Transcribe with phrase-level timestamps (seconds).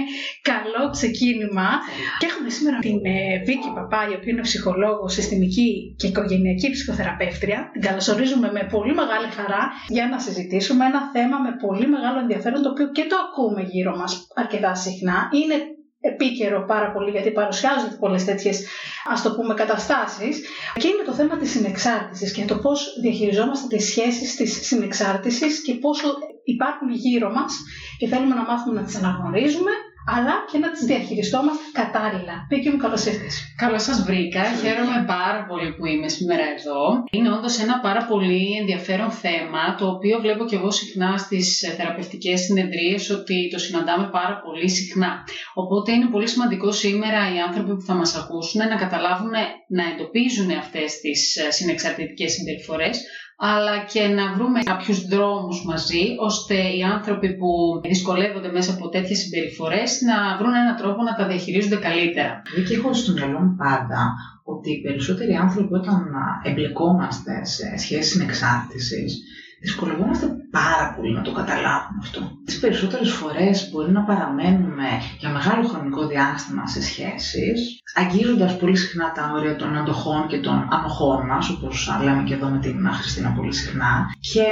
[0.00, 1.68] Θα πούμε καλό ξεκίνημα.
[2.20, 7.58] Και έχουμε σήμερα την ε, Βίκη Παπά, η οποία είναι ψυχολόγος, συστημική και οικογενειακή ψυχοθεραπεύτρια.
[7.72, 12.62] Την καλωσορίζουμε με πολύ μεγάλη χαρά για να συζητήσουμε ένα θέμα με πολύ μεγάλο ενδιαφέρον,
[12.62, 15.16] το οποίο και το ακούμε γύρω μας αρκετά συχνά.
[15.38, 15.56] Είναι
[16.00, 18.66] επίκαιρο πάρα πολύ γιατί παρουσιάζονται πολλές τέτοιες
[19.12, 20.40] ας το πούμε καταστάσεις
[20.74, 25.74] και είναι το θέμα της συνεξάρτησης και το πώς διαχειριζόμαστε τις σχέσεις της συνεξάρτησης και
[25.74, 26.08] πόσο
[26.44, 27.52] υπάρχουν γύρω μας
[27.98, 29.70] και θέλουμε να μάθουμε να τις αναγνωρίζουμε
[30.06, 32.34] αλλά και να τις διαχειριστόμαστε κατάλληλα.
[32.48, 33.54] Πήκε μου καλώς ήρθες.
[33.56, 34.42] Καλώς σας βρήκα.
[34.62, 36.80] Χαίρομαι πάρα πολύ που είμαι σήμερα εδώ.
[37.10, 42.40] Είναι όντως ένα πάρα πολύ ενδιαφέρον θέμα, το οποίο βλέπω και εγώ συχνά στις θεραπευτικές
[42.40, 45.24] συνεδρίες, ότι το συναντάμε πάρα πολύ συχνά.
[45.54, 49.30] Οπότε είναι πολύ σημαντικό σήμερα οι άνθρωποι που θα μας ακούσουν να καταλάβουν,
[49.68, 53.00] να εντοπίζουν αυτές τις συνεξαρτητικές συμπεριφορές,
[53.42, 59.18] αλλά και να βρούμε κάποιους δρόμους μαζί, ώστε οι άνθρωποι που δυσκολεύονται μέσα από τέτοιες
[59.18, 62.42] συμπεριφορές να βρουν έναν τρόπο να τα διαχειρίζονται καλύτερα.
[62.68, 66.06] Και έχω στο μυαλό μου πάντα ότι οι περισσότεροι άνθρωποι όταν
[66.42, 69.22] εμπλεκόμαστε σε σχέσεις συνεξάρτησης,
[69.60, 72.20] δυσκολευόμαστε πάρα πολύ να το καταλάβουμε αυτό.
[72.44, 79.12] Τις περισσότερες φορές μπορεί να παραμένουμε για μεγάλο χρονικό διάστημα σε σχέσεις, αγγίζοντας πολύ συχνά
[79.12, 83.30] τα όρια των αντοχών και των ανοχών μας, όπως λέμε και εδώ με την Χριστίνα
[83.30, 84.44] πολύ συχνά, και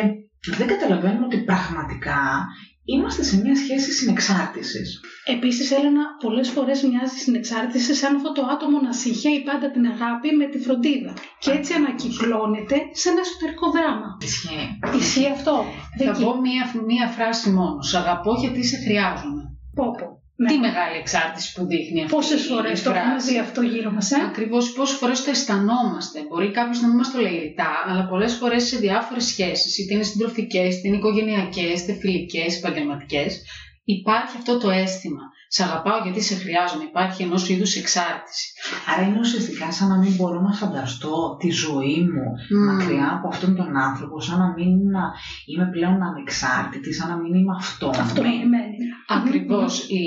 [0.57, 2.47] δεν καταλαβαίνουμε ότι πραγματικά
[2.95, 5.01] είμαστε σε μια σχέση συνεξάρτησης.
[5.25, 9.87] Επίσης, Έλενα, πολλές φορές μοιάζει η συνεξάρτηση σαν αυτό το άτομο να συγχαίει πάντα την
[9.87, 11.13] αγάπη με τη φροντίδα.
[11.39, 14.09] Και έτσι ανακυκλώνεται σε ένα εσωτερικό δράμα.
[14.23, 14.79] Ισχύει.
[14.99, 15.65] Ισχύει αυτό.
[15.99, 17.89] Θα πω μία, μία φράση μόνος.
[17.89, 19.43] Σ' αγαπώ γιατί σε χρειάζομαι.
[19.75, 20.18] Πόπο.
[20.41, 20.49] Ναι.
[20.49, 24.17] Τι μεγάλη εξάρτηση που δείχνει αυτή Πόσες φορές το έχουμε δει αυτό γύρω μας, ε;
[24.25, 26.25] Ακριβώς, πόσες φορές το αισθανόμαστε.
[26.29, 29.95] Μπορεί κάποιος να μην μας το λέει ρητά, αλλά πολλές φορές σε διάφορες σχέσεις, είτε
[29.95, 33.43] είναι συντροφικές, είτε είναι οικογενειακές, είτε φιλικές, επαγγελματικές,
[33.85, 35.23] υπάρχει αυτό το αίσθημα.
[35.49, 36.85] Σε αγαπάω γιατί σε χρειάζομαι.
[36.85, 38.47] Υπάρχει ενός είδους εξάρτηση.
[38.91, 42.67] Άρα είναι ουσιαστικά σαν να μην μπορώ να φανταστώ τη ζωή μου mm.
[42.67, 44.79] μακριά από αυτόν τον άνθρωπο, σαν να μην
[45.47, 47.99] είμαι πλέον ανεξάρτητη, σαν να μην είμαι αυτόνομη.
[47.99, 48.77] Αυτονομημένη.
[49.09, 49.89] Ακριβώς.
[49.89, 50.03] Η,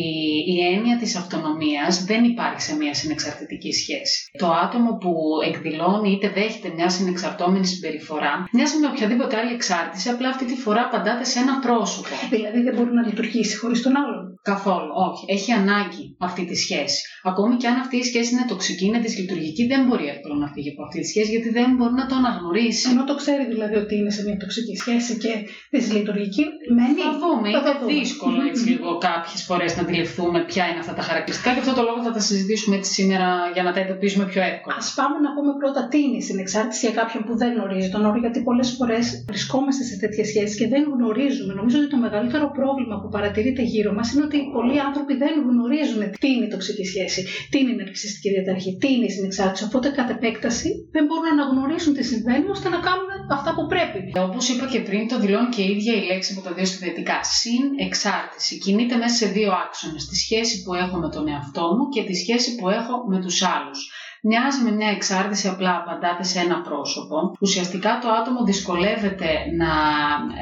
[0.54, 4.32] η έννοια της αυτονομίας δεν υπάρχει σε μια συνεξαρτητική σχέση.
[4.38, 5.14] Το άτομο που
[5.46, 10.82] εκδηλώνει είτε δέχεται μια συνεξαρτώμενη συμπεριφορά μοιάζει με οποιαδήποτε άλλη εξάρτηση, απλά αυτή τη φορά
[10.82, 12.16] απαντάτε σε ένα πρόσωπο.
[12.30, 14.31] Δηλαδή δεν μπορεί να λειτουργήσει χωρίς τον άλλον.
[14.44, 15.24] Καθόλου, όχι.
[15.36, 17.02] Έχει ανάγκη αυτή τη σχέση.
[17.24, 20.70] Ακόμη και αν αυτή η σχέση είναι τοξική, είναι δυσλειτουργική, δεν μπορεί εύκολα να φύγει
[20.74, 22.90] από αυτή τη σχέση γιατί δεν μπορεί να το αναγνωρίσει.
[22.92, 25.32] Ενώ το ξέρει δηλαδή ότι είναι σε μια τοξική σχέση και
[25.76, 26.44] δυσλειτουργική,
[26.78, 27.02] μένει.
[27.08, 27.48] Θα δούμε.
[27.50, 31.74] είναι δύσκολο έτσι λίγο κάποιες φορές να αντιληφθούμε ποια είναι αυτά τα χαρακτηριστικά και αυτό
[31.80, 34.76] το λόγο θα τα συζητήσουμε έτσι σήμερα για να τα εντοπίσουμε πιο εύκολα.
[34.82, 38.02] Α πάμε να πούμε πρώτα τι είναι η συνεξάρτηση για κάποιον που δεν γνωρίζει τον
[38.10, 41.52] όρο, γιατί πολλές φορές βρισκόμαστε σε τέτοιες σχέσεις και δεν γνωρίζουμε.
[41.60, 46.02] Νομίζω ότι το μεγαλύτερο πρόβλημα που παρατηρείται γύρω μας είναι ότι πολλοί άνθρωποι δεν γνωρίζουν
[46.22, 49.64] τι είναι η τοξική σχέση, τι είναι η ναρκιστική διαταραχή, τι είναι η συνεξάρτηση.
[49.70, 54.00] Οπότε, κατ' επέκταση, δεν μπορούν να αναγνωρίσουν τι συμβαίνει ώστε να κάνουν αυτά που πρέπει.
[54.30, 57.18] Όπως είπα και πριν, το δηλώνει και η ίδια η λέξη από τα δύο συνδετικά.
[57.42, 58.54] Συνεξάρτηση.
[58.64, 60.04] Κινείται μέσα σε δύο άξονες.
[60.10, 63.38] Τη σχέση που έχω με τον εαυτό μου και τη σχέση που έχω με τους
[63.56, 63.82] άλλους
[64.22, 67.18] μοιάζει με μια εξάρτηση, απλά απαντάτε σε ένα πρόσωπο.
[67.42, 69.72] Ουσιαστικά το άτομο δυσκολεύεται να,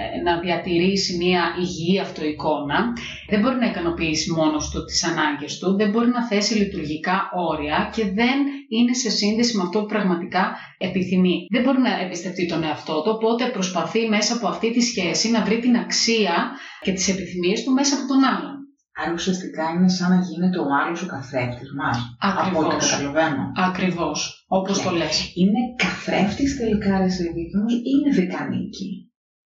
[0.02, 2.94] ε, να διατηρήσει μια υγιή αυτοεικόνα,
[3.30, 7.90] δεν μπορεί να ικανοποιήσει μόνος του τις ανάγκες του, δεν μπορεί να θέσει λειτουργικά όρια
[7.96, 8.38] και δεν
[8.70, 11.46] είναι σε σύνδεση με αυτό που πραγματικά επιθυμεί.
[11.50, 15.44] Δεν μπορεί να εμπιστευτεί τον εαυτό του, οπότε προσπαθεί μέσα από αυτή τη σχέση να
[15.44, 16.52] βρει την αξία
[16.82, 18.59] και τις επιθυμίες του μέσα από τον άλλον.
[19.02, 21.98] Άρα ουσιαστικά είναι σαν να γίνεται ο άλλος ο καθρέφτης μας.
[22.20, 23.52] Από ό,τι καταλαβαίνω.
[23.56, 24.46] Ακριβώς.
[24.48, 25.32] Όπως το λες.
[25.36, 28.12] Είναι καθρέφτης τελικά ρε ή είναι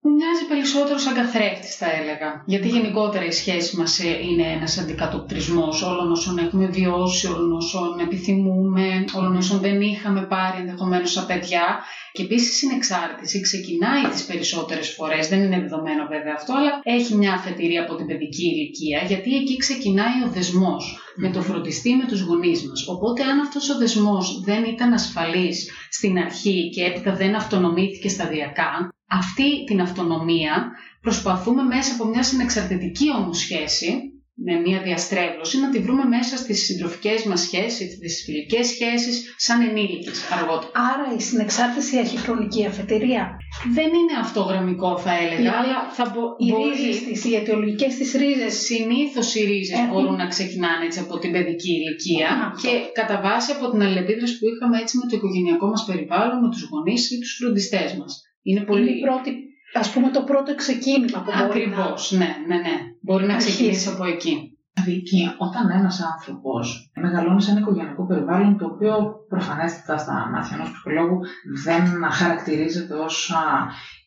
[0.01, 0.15] δικανίκη.
[0.21, 2.43] Μοιάζει περισσότερο σαν καθρέφτης, θα έλεγα.
[2.45, 7.99] Γιατί γενικότερα η σχέση μας ε, είναι ένας αντικατοπτρισμός όλων όσων έχουμε βιώσει, όλων όσων
[7.99, 11.79] επιθυμούμε, όλων όσων δεν είχαμε πάρει ενδεχομένως σαν παιδιά.
[12.11, 17.15] Και επίσης η συνεξάρτηση ξεκινάει τις περισσότερες φορές, δεν είναι δεδομένο βέβαια αυτό, αλλά έχει
[17.15, 22.05] μια αφετηρία από την παιδική ηλικία, γιατί εκεί ξεκινάει ο δεσμός με το φροντιστή με
[22.07, 22.87] τους γονείς μας.
[22.87, 28.93] Οπότε, αν αυτός ο δεσμός δεν ήταν ασφαλής στην αρχή και έπειτα δεν αυτονομήθηκε σταδιακά,
[29.11, 30.71] αυτή την αυτονομία
[31.01, 34.11] προσπαθούμε μέσα από μια συνεξαρτητική όμως σχέση,
[34.45, 39.61] με μια διαστρέβλωση, να τη βρούμε μέσα στις συντροφικές μας σχέσεις, στις φιλικές σχέσεις, σαν
[39.61, 40.71] ενήλικες αργότερα.
[40.91, 43.37] Άρα η συνεξάρτηση έχει χρονική αφετηρία.
[43.77, 46.21] Δεν είναι αυτογραμμικό θα έλεγα, αλλά θα μπο...
[46.37, 46.69] οι μπορεί...
[46.69, 48.53] ρίζες της, οι αιτιολογικές της ρίζες.
[48.69, 49.89] Συνήθως οι ρίζες έχουν...
[49.91, 52.29] μπορούν να ξεκινάνε έτσι από την παιδική ηλικία
[52.61, 56.49] και κατά βάση από την αλληλεπίδραση που είχαμε έτσι με το οικογενειακό μας περιβάλλον, με
[56.49, 58.13] τους γονείς ή τους φροντιστές μας.
[58.41, 58.97] Είναι πολύ...
[58.97, 59.31] Είναι πρώτη,
[59.73, 62.25] ας πούμε το πρώτο ξεκίνημα που Ακριβώς, μπορεί να...
[62.25, 62.75] ναι, ναι, ναι.
[63.01, 64.55] Μπορεί να ξεκινήσει από εκεί.
[64.83, 70.71] Βίκυ, όταν ένας άνθρωπος μεγαλώνει σε ένα οικογενειακό περιβάλλον το οποίο προφανέστατα στα μάτια ενός
[70.71, 71.19] ψυχολόγου
[71.63, 73.33] δεν χαρακτηρίζεται ως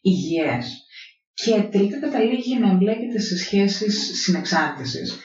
[0.00, 0.84] υγιές
[1.34, 5.18] και τελικά καταλήγει να εμπλέκεται σε σχέσεις συνεξάρτησης.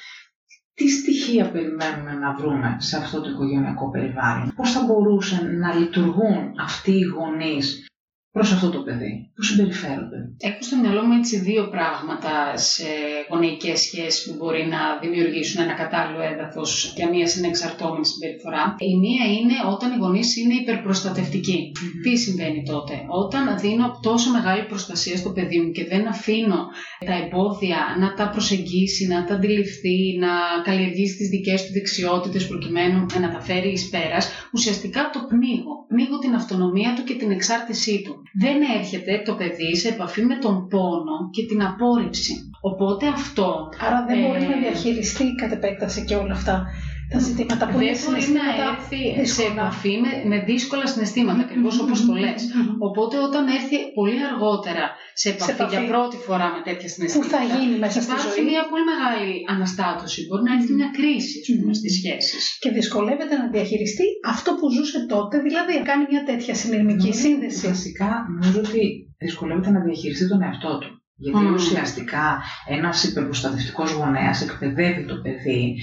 [0.74, 6.54] Τι στοιχεία περιμένουμε να βρούμε σε αυτό το οικογενειακό περιβάλλον, πώς θα μπορούσαν να λειτουργούν
[6.60, 7.89] αυτοί οι γονείς
[8.32, 10.20] προς αυτό το παιδί, πώς συμπεριφέρονται.
[10.38, 12.90] Έχω στο μυαλό μου έτσι δύο πράγματα σε
[13.30, 18.76] γονεϊκές σχέσεις που μπορεί να δημιουργήσουν ένα κατάλληλο έδαφος για μια συνεξαρτώμενη συμπεριφορά.
[18.78, 21.72] Η μία είναι όταν οι γονείς είναι υπερπροστατευτικοί.
[22.04, 22.94] Τι συμβαίνει τότε,
[23.24, 26.60] όταν δίνω τόσο μεγάλη προστασία στο παιδί μου και δεν αφήνω
[27.06, 30.32] τα εμπόδια να τα προσεγγίσει, να τα αντιληφθεί, να
[30.64, 35.74] καλλιεργήσει τις δικές του δεξιότητες προκειμένου να τα φέρει εις πέρας, ουσιαστικά το πνίγω.
[35.88, 40.36] Πνίγω την αυτονομία του και την εξάρτησή του δεν έρχεται το παιδί σε επαφή με
[40.36, 42.34] τον πόνο και την απόρριψη.
[42.62, 43.70] Οπότε αυτό...
[43.80, 46.66] Άρα δεν μπορεί να ε, διαχειριστεί κατ' επέκταση και όλα αυτά
[47.14, 49.02] τα ζητήματα που δεν μπορεί να έρθει
[49.36, 52.42] σε επαφή με, με δύσκολα συναισθήματα, ακριβώς όπως το λες.
[52.88, 57.36] Οπότε όταν έρθει πολύ αργότερα σε επαφή, σε για πρώτη φορά με τέτοια συναισθήματα, που
[57.36, 60.20] θα γίνει μέσα στη υπάρχει μια πολύ μεγάλη αναστάτωση.
[60.28, 61.38] Μπορεί να έρθει μια κρίση
[61.80, 62.58] στις σχέσεις.
[62.62, 67.68] Και δυσκολεύεται να διαχειριστεί αυτό που ζούσε τότε, δηλαδή να κάνει μια τέτοια συνειρμική σύνδεση.
[67.68, 68.82] Φυσικά νομίζω ότι
[69.18, 70.99] δυσκολεύεται να διαχειριστεί τον εαυτό του.
[71.22, 71.54] Γιατί mm.
[71.54, 75.76] ουσιαστικά ένας υπερποστατευτικό γονέας εκπαιδεύει το παιδί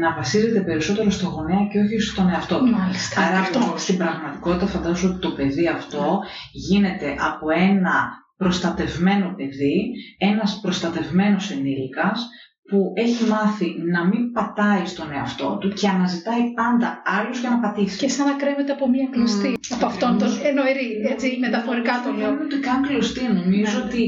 [0.00, 2.70] να βασίζεται περισσότερο στο γονέα και όχι στον εαυτό του.
[2.70, 3.74] Μάλιστα, Άρα αυτό.
[3.76, 6.20] στην πραγματικότητα φαντάζομαι ότι το παιδί αυτό
[6.52, 12.28] γίνεται από ένα προστατευμένο παιδί, ένας προστατευμένος ενήλικας
[12.70, 17.58] που έχει μάθει να μην πατάει στον εαυτό του και αναζητάει πάντα άλλους για να
[17.64, 17.98] πατήσει.
[17.98, 19.52] Και σαν να κρέμεται από μία κλωστή.
[19.56, 19.74] Mm.
[19.74, 22.30] Από αυτόν τον εννοηρή, έτσι μεταφορικά το λέω.
[22.36, 23.22] Δεν ότι καν κλωστή.
[23.40, 23.84] Νομίζω ναι.
[23.84, 24.02] ότι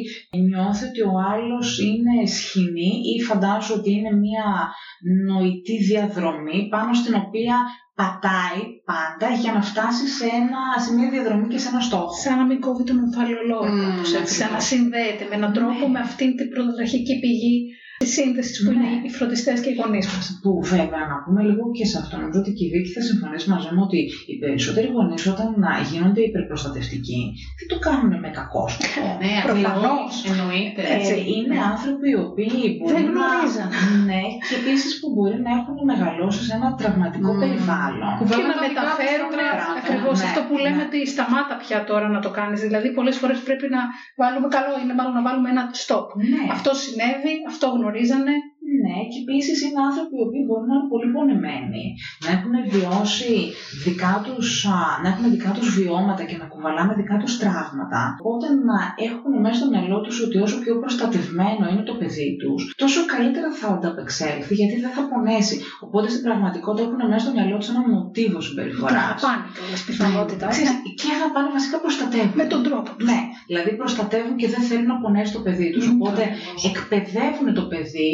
[0.48, 4.46] νιώθει ότι ο άλλος είναι σχοινή ή φαντάζω ότι είναι μία
[5.28, 7.56] νοητή διαδρομή πάνω στην οποία
[8.00, 8.60] πατάει
[8.90, 12.12] πάντα για να φτάσει σε, ένα, σε μια διαδρομή και σε ένα στόχο.
[12.22, 15.92] Σαν να μην κόβει τον ομφαλιολόγο, mm, σαν να συνδέεται με έναν τρόπο ναι.
[15.94, 17.56] με αυτήν την πρωτοτραχική πηγή
[18.02, 19.06] τη σύνδεση που είναι ναι.
[19.06, 20.24] οι φροντιστές και οι γονείς μας.
[20.42, 23.46] Που βέβαια να πούμε λίγο και σε αυτό, νομίζω ότι και η Βίκη θα συμφωνήσει
[23.54, 24.00] μαζί μου ότι
[24.30, 27.20] οι περισσότεροι γονείς όταν να γίνονται υπερπροστατευτικοί
[27.58, 29.06] δεν το κάνουν με κακό σκοπό.
[29.24, 30.12] Ναι, προφανώς.
[30.30, 30.82] Εννοείται.
[30.94, 33.68] Ε, είναι άνθρωποι οι οποίοι μπορεί δεν γνωρίζαν.
[34.10, 37.40] Ναι, και επίσης που μπορεί να έχουν μεγαλώσει σε ένα τραυματικό mm.
[37.42, 38.10] περιβάλλον.
[38.18, 39.34] Που και να μεταφέρουν
[39.80, 40.86] ακριβώς ναι, αυτό που λέμε ναι.
[40.88, 42.58] ότι σταμάτα πια τώρα να το κάνεις.
[42.66, 43.82] Δηλαδή, πολλές φορές πρέπει να
[44.20, 46.06] βάλουμε καλό, είναι μάλλον να βάλουμε ένα stop.
[46.32, 46.42] Ναι.
[46.56, 48.51] Αυτό συνέβη, αυτό γνωρίζουμε γνωρίζανε.
[48.82, 51.84] Ναι, και επίσης είναι άνθρωποι οι οποίοι μπορεί να είναι πολύ πονεμένοι,
[52.24, 53.34] να έχουν βιώσει
[53.86, 54.48] δικά τους,
[55.02, 58.00] να έχουν δικά τους βιώματα και να κουβαλάνε δικά τους τραύματα.
[58.20, 62.60] Οπότε να έχουν μέσα στο μυαλό τους ότι όσο πιο προστατευμένο είναι το παιδί τους,
[62.82, 65.56] τόσο καλύτερα θα ανταπεξέλθει γιατί δεν θα πονέσει.
[65.86, 68.94] Οπότε στην πραγματικότητα έχουν μέσα στο μυαλό τους ένα μοτίβο συμπεριφοράς.
[68.94, 70.46] Και αγαπάνε κιόλας πιθανότητα.
[71.00, 72.36] Και αγαπάνε βασικά προστατεύουν.
[72.40, 73.06] Με τον τρόπο τους.
[73.10, 73.20] Ναι,
[73.50, 75.84] δηλαδή προστατεύουν και δεν θέλουν να πονέσει το παιδί τους.
[75.94, 76.22] Οπότε
[76.70, 78.12] εκπαιδεύουν το παιδί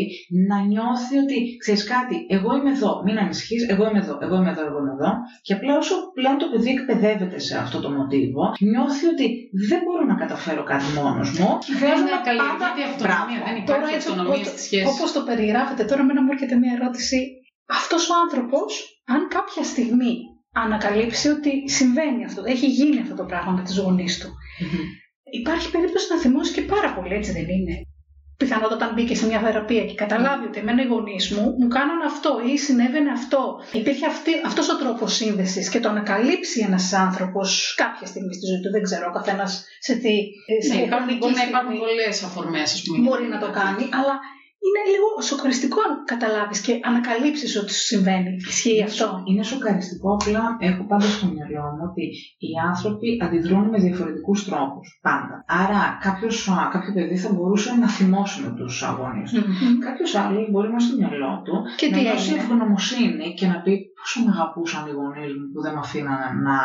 [0.49, 4.51] να νιώθει ότι ξέρεις κάτι, εγώ είμαι εδώ, μην ανησυχείς, εγώ είμαι εδώ, εγώ είμαι
[4.51, 5.11] εδώ, εγώ είμαι εδώ.
[5.43, 9.27] Και απλά όσο πλέον το παιδί εκπαιδεύεται σε αυτό το μοτίβο, νιώθει ότι
[9.69, 13.41] δεν μπορώ να καταφέρω κάτι μόνος μου και χρειάζομαι να καλλιεργείται αυτονομία.
[13.49, 14.89] Δεν υπάρχει αυτονομία στη σχέση.
[14.93, 17.19] Όπως το περιγράφετε, τώρα με μου έρχεται μια ερώτηση.
[17.81, 20.13] Αυτός ο άνθρωπος, αν κάποια στιγμή
[20.53, 24.29] ανακαλύψει ότι συμβαίνει αυτό, έχει γίνει αυτό το πράγμα με τι γονείς του.
[25.41, 27.77] Υπάρχει περίπτωση να θυμώσει και πάρα πολύ, έτσι δεν είναι;
[28.43, 32.05] Πιθανότατα όταν μπήκε σε μια θεραπεία και καταλάβει ότι εμένα οι γονείς μου μου κάνανε
[32.07, 33.61] αυτό ή συνέβαινε αυτό.
[33.73, 34.07] Υπήρχε
[34.47, 38.83] αυτός ο τρόπος σύνδεσης και το ανακαλύψει ένας άνθρωπος κάποια στιγμή στη ζωή του, δεν
[38.83, 40.15] ξέρω, ο καθένας σε τι.
[40.69, 43.09] Σε ναι, μπορεί να υπάρχουν πολλές αφορμές, ας πούμε.
[43.09, 44.15] Μπορεί να το κάνει, αλλά
[44.67, 48.31] είναι λίγο σοκαριστικό αν καταλάβεις και ανακαλύψεις ότι σου συμβαίνει.
[48.53, 52.05] Ισχύει αυτό; Είναι σοκαριστικό, απλά έχω πάντα στο μυαλό μου ότι
[52.47, 54.99] οι άνθρωποι αντιδρούν με διαφορετικούς τρόπους.
[55.03, 55.45] Πάντα.
[55.63, 59.43] Άρα κάποιος, κάποιο παιδί θα μπορούσε να θυμώσει με τους αγώνες του.
[59.43, 59.85] Mm-hmm.
[59.87, 64.17] Κάποιος άλλος μπορεί να στο μυαλό του και να δώσει ευγνωμοσύνη και να πει πόσο
[64.25, 66.57] με αγαπούσαν οι γονείς μου που δεν με αφήναν να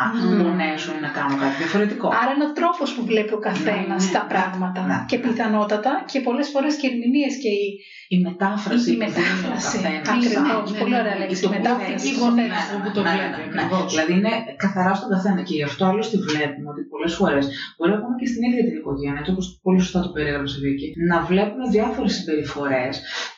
[0.42, 4.12] πονέσω ή να κάνω κάτι διαφορετικό; Άρα είναι ο τρόπος που βλέπει ο καθένας ναι,
[4.16, 4.80] τα ναι, πράγματα.
[4.88, 7.66] Ναι, και πιθανότατα και πολλές φορές και ερμηνείες και οι
[8.14, 9.78] η μετάφραση η μετάφραση.
[10.14, 10.66] Ακριβώς.
[10.80, 11.44] Πολύ ωραία λέξη.
[11.46, 13.40] Η μετάφραση γονέας που το βλέπει.
[13.92, 14.32] Δηλαδή είναι
[14.64, 17.44] καθαρά στον καθένα και γι' αυτό άλλωστε βλέπουμε ότι πολλές φορές
[17.76, 21.64] μπορεί ακόμα και στην ίδια την οικογένεια, όπως πολύ σωστά το περιέγραψες Βίκη, να βλέπουμε
[21.76, 22.92] διάφορες συμπεριφορές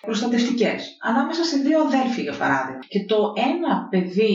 [0.09, 0.79] προστατευτικές.
[1.11, 2.83] Ανάμεσα σε δύο αδέλφια, για παράδειγμα.
[2.93, 3.19] Και το
[3.51, 4.35] ένα παιδί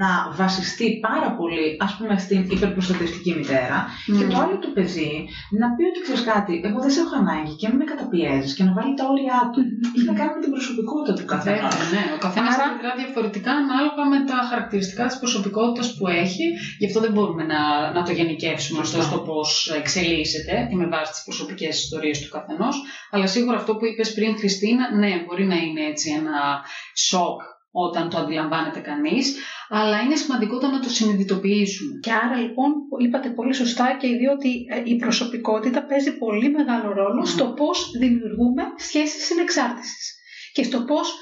[0.00, 3.78] να βασιστεί πάρα πολύ, ας πούμε, στην υπερπροστατευτική μητέρα,
[4.18, 5.12] και το άλλο το παιδί
[5.60, 8.64] να πει ότι ξέρεις κάτι, εγώ δεν σε έχω ανάγκη και μην με καταπιέζεις και
[8.68, 9.60] να βάλει τα όρια του.
[9.94, 11.68] Έχει να κάνει με την προσωπικότητα του καθένα.
[11.94, 12.64] Ναι, ο καθένας Άρα...
[12.68, 16.44] αντιδρά διαφορετικά ανάλογα με τα χαρακτηριστικά της προσωπικότητας που έχει.
[16.80, 17.60] Γι' αυτό δεν μπορούμε να,
[17.96, 19.48] να το γενικεύσουμε ωστόσο το πώς
[19.80, 22.74] εξελίσσεται και με βάση τις προσωπικές ιστορίες του καθενός.
[23.12, 26.64] Αλλά σίγουρα αυτό που είπες πριν, Χριστίνα, ναι, μπορεί να είναι έτσι ένα
[26.94, 27.40] σοκ
[27.72, 29.36] όταν το αντιλαμβάνεται κανείς,
[29.68, 31.98] αλλά είναι σημαντικό να το συνειδητοποιήσουμε.
[32.00, 36.50] Και άρα λοιπόν είπατε πολύ σωστά και οι δύο ότι ε, η προσωπικότητα παίζει πολύ
[36.50, 40.14] μεγάλο ρόλο στο πώς δημιουργούμε σχέσεις συνεξάρτησης
[40.52, 41.14] και στο πώς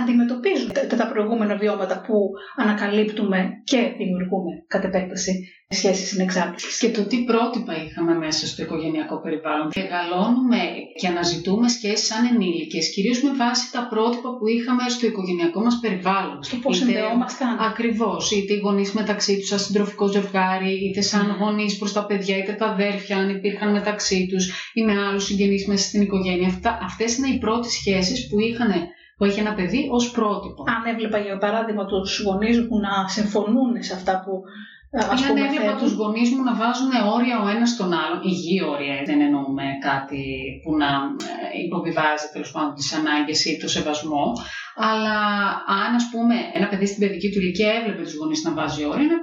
[0.00, 2.14] αντιμετωπίζουμε τα προηγούμενα βιώματα που
[2.56, 5.32] ανακαλύπτουμε και δημιουργούμε κατ' επέκταση
[5.68, 6.78] σχέσεις συνεξάρτησης.
[6.78, 9.70] Και το τι πρότυπα είχαμε μέσα στο οικογενειακό περιβάλλον.
[9.74, 10.58] Μεγαλώνουμε
[11.00, 15.78] και αναζητούμε σχέσεις σαν ενήλικες, κυρίως με βάση τα πρότυπα που είχαμε στο οικογενειακό μας
[15.80, 16.42] περιβάλλον.
[16.42, 17.58] Στο πώς συνδεόμασταν.
[17.60, 18.30] Ακριβώς.
[18.30, 21.38] Είτε οι γονείς μεταξύ τους, σαν συντροφικό ζευγάρι, είτε σαν mm.
[21.40, 25.66] γονείς προς τα παιδιά, είτε τα αδέρφια, αν υπήρχαν μεταξύ τους ή με άλλους συγγενείς
[25.66, 26.48] μέσα στην οικογένεια.
[26.48, 28.72] Αυτά, αυτές είναι οι πρώτες σχέσεις που είχαν
[29.16, 30.64] που έχει ένα παιδί ως πρότυπο.
[30.66, 34.32] Αν έβλεπα για παράδειγμα τους γονείς μου να συμφωνούν σε αυτά που
[35.12, 38.60] Ας ή αν έβλεπα τους γονείς μου να βάζουν όρια ο ένας στον άλλον, υγιή
[38.72, 40.22] όρια, δεν εννοούμε κάτι
[40.62, 40.90] που να
[41.54, 44.24] ε, υποβιβάζει τέλος πάντων τις ανάγκες ή το σεβασμό.
[44.88, 45.18] Αλλά
[45.82, 49.04] αν, ας πούμε, ένα παιδί στην παιδική του ηλικία έβλεπε τους γονείς να βάζει όρια,
[49.06, 49.20] είναι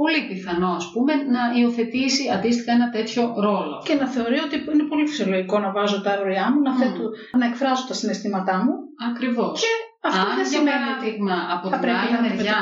[0.00, 3.82] πολύ πιθανό, ας πούμε, να υιοθετήσει αντίστοιχα ένα τέτοιο ρόλο.
[3.86, 7.04] Και να θεωρεί ότι είναι πολύ φυσιολογικό να βάζω τα όρια μου, να, θέτω,
[7.40, 8.72] να εκφράζω τα συναισθήματά μου.
[9.10, 9.60] Ακριβώς.
[9.60, 9.72] Και
[10.08, 12.58] αυτό Αν, δεν για παράδειγμα, από την άλλη μεριά,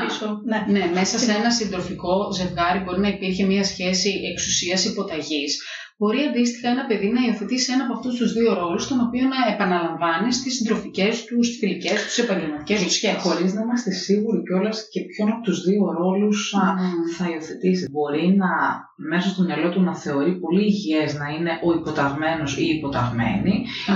[0.51, 0.59] ναι.
[0.75, 5.53] ναι, μέσα σε ένα συντροφικό ζευγάρι μπορεί να υπήρχε μια σχέση εξουσίας υποταγής,
[6.01, 9.41] μπορεί αντίστοιχα ένα παιδί να υιοθετήσει ένα από αυτούς τους δύο ρόλους, τον οποίο να
[9.55, 13.23] επαναλαμβάνεις στις συντροφικές τους, στις φιλικές τους, επαγγελματικές τους σχέσεις.
[13.27, 16.61] Χωρίς να είμαστε σίγουροι κιόλας και ποιον από τους δύο ρόλους mm.
[17.17, 17.85] θα υιοθετήσει.
[17.91, 18.51] Μπορεί να
[19.09, 23.55] μέσα στο μυαλό του να θεωρεί πολύ υγιές να είναι ο υποταγμένος ή η υποταγμένη,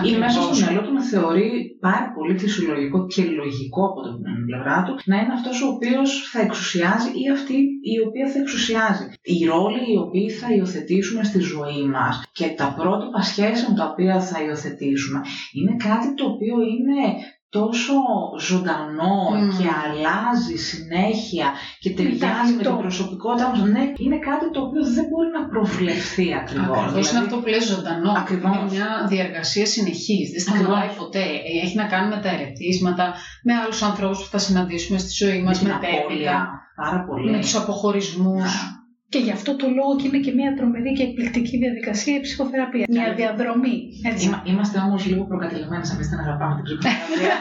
[0.09, 4.83] ή μέσα στο μυαλό του να θεωρεί πάρα πολύ φυσιολογικό και λογικό από την πλευρά
[4.87, 7.57] του να είναι αυτός ο οποίος θα εξουσιάζει ή αυτή
[7.95, 9.07] η οποία θα εξουσιάζει.
[9.23, 14.21] Οι ρόλοι οι οποίοι θα υιοθετήσουμε στη ζωή μας και τα πρότυπα σχέσεων τα οποία
[14.21, 15.21] θα υιοθετήσουμε
[15.53, 17.01] είναι κάτι το οποίο είναι
[17.57, 17.95] τόσο
[18.49, 19.17] ζωντανό
[19.57, 21.47] και αλλάζει συνέχεια
[21.83, 23.61] και ταιριάζει με την προσωπικότητα μας.
[23.75, 26.79] Ναι, είναι κάτι το οποίο δεν μπορεί να προβλεφθεί ακριβώς.
[26.79, 27.09] Ακριβώς δηλαδή...
[27.11, 28.13] είναι αυτό που λέει ζωντανό.
[28.23, 28.57] Ακριβώς.
[28.57, 30.27] Είναι μια διαργασία συνεχής.
[30.33, 31.25] Δεν σταματάει ποτέ.
[31.65, 33.05] Έχει να κάνει με τα ερετήσματα,
[33.47, 35.79] με άλλους ανθρώπους που θα συναντήσουμε στη ζωή μας, με, με
[36.77, 37.31] Πάρα πολύ.
[37.31, 38.53] Με τους αποχωρισμούς.
[39.15, 42.85] Και γι' αυτό το λόγο και είναι και μια τρομερή και εκπληκτική διαδικασία η ψυχοθεραπεία.
[42.89, 43.77] Μια διαδρομή.
[44.11, 44.27] Έτσι.
[44.27, 47.35] Είμα, είμαστε όμως λίγο προκατηλημένοι σαν να αγαπάμε την ψυχοθεραπεία.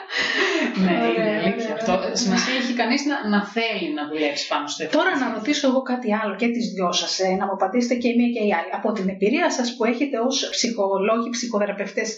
[0.82, 2.16] ναι, είναι αλήθεια αυτό.
[2.24, 6.08] Σημασία έχει κανείς να, να θέλει να δουλέψει πάνω στο Τώρα να ρωτήσω εγώ κάτι
[6.20, 8.70] άλλο και τις δυο σας, ε, να μου απαντήσετε και η μία και η άλλη.
[8.78, 12.08] Από την εμπειρία σας που έχετε ως ψυχολόγοι, ψυχοθεραπευτές,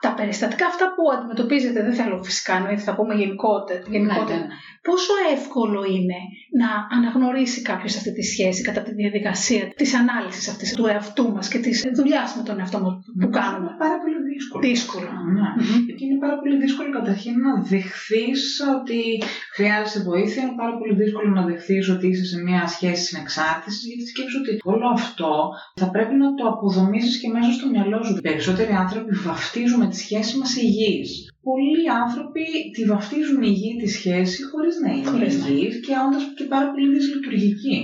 [0.00, 4.54] τα περιστατικά αυτά που αντιμετωπίζετε, δεν θέλω φυσικά να θα πούμε γενικότερα, γενικότερα ναι, ναι.
[4.88, 6.18] πόσο εύκολο είναι
[6.60, 11.48] να αναγνωρίσει κάποιος αυτή τη σχέση κατά τη διαδικασία της ανάλυσης αυτής του εαυτού μας
[11.48, 14.62] και της δουλειάς με τον εαυτό μας που κάνουμε; Πάρα πολύ δύσκολο.
[14.68, 15.08] Δύσκολο.
[15.34, 15.48] Ναι.
[15.58, 16.00] Mm-hmm.
[16.02, 18.42] Είναι πάρα πολύ δύσκολο καταρχήν να δεχθείς
[18.78, 18.98] ότι
[19.54, 20.42] χρειάζεσαι βοήθεια.
[20.42, 24.58] Είναι πάρα πολύ δύσκολο να δεχθείς ότι είσαι σε μια σχέση συνεξάρτησης, γιατί σκέφτεσαι ότι
[24.64, 25.32] όλο αυτό
[25.80, 28.16] θα πρέπει να το αποδομήσεις και μέσα στο μυαλό σου.
[28.16, 31.04] Οι περισσότεροι άνθρωποι βαφτίζουμε τη σχέση μας υγιή
[31.48, 32.44] πολλοί άνθρωποι
[32.74, 37.78] τη βαφτίζουν υγιή τη σχέση χωρίς να είναι υγιή και όντας και πάρα πολύ δυσλειτουργική.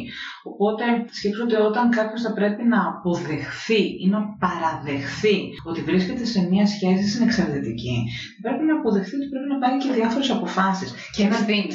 [0.50, 0.84] Οπότε
[1.18, 5.36] σκέφτονται όταν κάποιος θα πρέπει να αποδεχθεί ή να παραδεχθεί
[5.70, 7.96] ότι βρίσκεται σε μια σχέση συνεξαρτητική,
[8.44, 10.88] πρέπει να αποδεχθεί ότι πρέπει να πάρει και διάφορες αποφάσεις.
[11.14, 11.74] Και ευθύνε.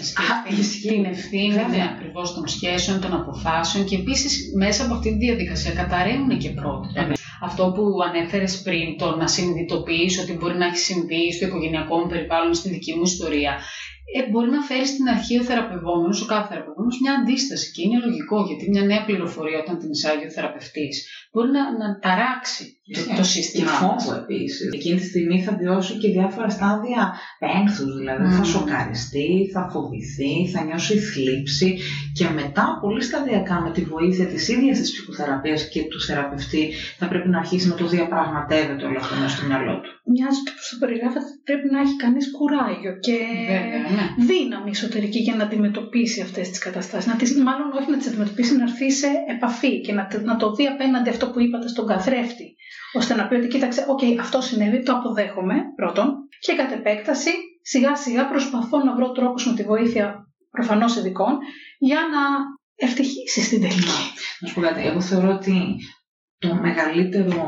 [0.82, 4.32] Και την ευθύνη ναι, ακριβώς των σχέσεων, των αποφάσεων και επίσης
[4.64, 10.20] μέσα από αυτή τη διαδικασία καταραίουν και πρότυπα αυτό που ανέφερες πριν, το να συνειδητοποιήσει
[10.20, 13.60] ότι μπορεί να έχει συμβεί στο οικογενειακό μου περιβάλλον, στη δική μου ιστορία,
[14.16, 17.72] ε, μπορεί να φέρεις στην αρχή ο θεραπευόμενος, ο κάθε θεραπευόμενος, μια αντίσταση.
[17.72, 22.00] Και είναι λογικό, γιατί μια νέα πληροφορία όταν την εισάγει ο θεραπευτής μπορεί να, να
[22.00, 23.72] ταράξει το, το σύστημα.
[23.72, 24.72] Και φόβο επίσης.
[24.74, 27.86] Εκείνη τη στιγμή θα βιώσει και διάφορα στάδια πένθου.
[27.98, 28.38] Δηλαδή mm.
[28.38, 31.78] θα σοκαριστεί, θα φοβηθεί, θα νιώσει θλίψη.
[32.14, 37.08] Και μετά, πολύ σταδιακά, με τη βοήθεια της ίδιας της ψυχοθεραπείας και του θεραπευτή, θα
[37.08, 39.90] πρέπει να αρχίσει να το διαπραγματεύεται όλο αυτό μέσα στο μυαλό του.
[40.12, 43.18] Μοιάζει και όπως το περιγράφεται, πρέπει να έχει κανείς κουράγιο και
[43.96, 44.06] ναι.
[44.30, 47.08] δύναμη εσωτερική για να αντιμετωπίσει αυτές τις καταστάσεις.
[47.12, 50.48] Να τις, μάλλον όχι να τις αντιμετωπίσει, να έρθει σε επαφή και να, να το
[50.54, 52.56] δει απέναντι αυτό αυτό που είπατε στον καθρέφτη,
[52.94, 57.30] ώστε να πει ότι κοίταξε, οκ, αυτό συνέβη, το αποδέχομαι πρώτον, και κατ' επέκταση
[57.62, 61.38] σιγά σιγά προσπαθώ να βρω τρόπους με τη βοήθεια προφανώς ειδικών
[61.78, 62.22] για να
[62.76, 64.04] ευτυχήσεις στην τελική.
[64.40, 65.76] Να σου πω κάτι, εγώ θεωρώ ότι
[66.44, 67.42] το μεγαλύτερο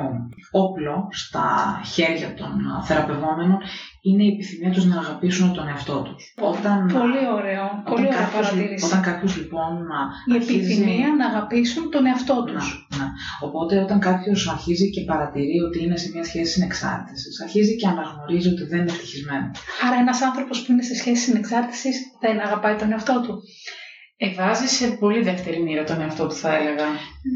[0.52, 1.46] όπλο στα
[1.94, 2.52] χέρια των
[2.84, 3.60] θεραπευόμενων
[4.02, 6.34] είναι η επιθυμία τους να αγαπήσουν τον εαυτό τους.
[6.52, 8.86] Όταν, πολύ ωραίο, όταν πολύ ωραία παρατήρηση.
[8.86, 9.72] Όταν κάποιος λοιπόν
[10.32, 12.88] Η επιθυμία να αγαπήσουν τον εαυτό τους.
[12.90, 13.06] Να, να.
[13.48, 18.50] Οπότε όταν κάποιος αρχίζει και παρατηρεί ότι είναι σε μια σχέση συνεξάρτησης, αρχίζει και αναγνωρίζει
[18.50, 19.58] ότι δεν είναι ευτυχισμένος.
[19.88, 23.42] Άρα ένας άνθρωπος που είναι σε σχέση συνεξάρτησης δεν αγαπάει τον εαυτό του.
[24.18, 26.86] Ευάζει σε πολύ δεύτερη μοίρα τον εαυτό του, θα έλεγα.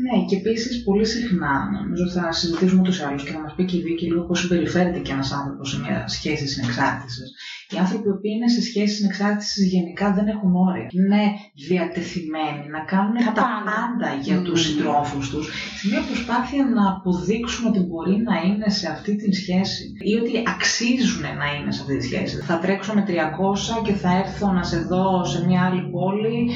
[0.04, 3.66] Ναι, και επίσης πολύ συχνά, νομίζω θα συζητήσουμε ούτω ή άλλω και θα μας πει
[3.66, 7.32] και η Βίκη λίγο πώς συμπεριφέρεται και ένας άνθρωπος σε μια σχέση συνεξάρτησης.
[7.72, 10.88] Οι άνθρωποι που είναι σε σχέση συνεξάρτηση γενικά δεν έχουν όρια.
[10.92, 11.22] Είναι
[11.68, 14.44] διατεθειμένοι να κάνουν τα, πάντα για mm.
[14.44, 15.46] τους συντρόφους τους
[15.80, 20.44] σε μια προσπάθεια να αποδείξουν ότι μπορεί να είναι σε αυτή τη σχέση ή ότι
[20.48, 22.36] αξίζουν να είναι σε αυτή τη σχέση.
[22.36, 23.12] Θα τρέξω με 300
[23.86, 26.50] και θα έρθω να σε δω σε μια άλλη πόλη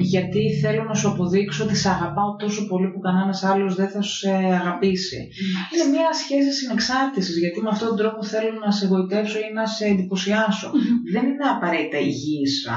[0.00, 4.02] γιατί θέλω να σου αποδείξω ότι σε αγαπάω τόσο πολύ που κανένας άλλος δεν θα
[4.02, 5.28] σε αγαπήσει.
[5.74, 9.66] Είναι μια σχέση συνεξάρτησης, γιατί με αυτόν τον τρόπο θέλω να σε εγωιτεύσω ή να
[9.66, 10.70] σε εντυπωσιάσω.
[11.12, 12.68] Δεν είναι απαραίτητα υγιής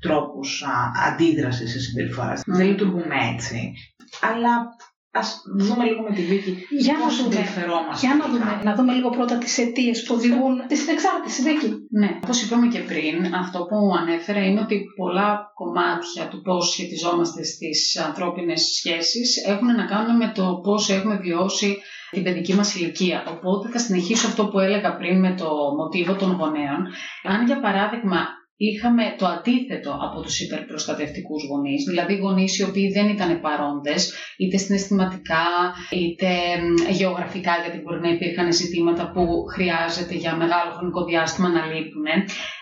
[0.00, 0.64] τρόπος
[1.08, 2.42] αντίδρασης σε συμπεριφοράς.
[2.46, 3.72] Δεν λειτουργούμε έτσι.
[4.30, 4.52] Αλλά
[5.14, 5.20] Α
[5.58, 7.46] δούμε λίγο με τη Βίκη για πώς να δούμε,
[8.00, 11.68] Για να δούμε, να δούμε λίγο πρώτα τις αιτίες που οδηγούν τη συνεξάρτηση, Βίκη.
[11.90, 17.44] Ναι, όπως είπαμε και πριν, αυτό που ανέφερα είναι ότι πολλά κομμάτια του πώς σχετιζόμαστε
[17.44, 21.78] στις ανθρώπινες σχέσεις έχουν να κάνουν με το πώς έχουμε βιώσει
[22.10, 23.24] την παιδική μας ηλικία.
[23.28, 26.80] Οπότε θα συνεχίσω αυτό που έλεγα πριν με το μοτίβο των γονέων.
[27.22, 28.26] Αν για παράδειγμα
[28.68, 34.00] είχαμε το αντίθετο από τους υπερπροστατευτικούς γονείς, δηλαδή γονείς οι οποίοι δεν ήταν παρόντες,
[34.36, 35.46] είτε συναισθηματικά,
[35.90, 36.28] είτε
[36.98, 39.22] γεωγραφικά, γιατί μπορεί να υπήρχαν ζητήματα που
[39.54, 42.06] χρειάζεται για μεγάλο χρονικό διάστημα να λείπουν,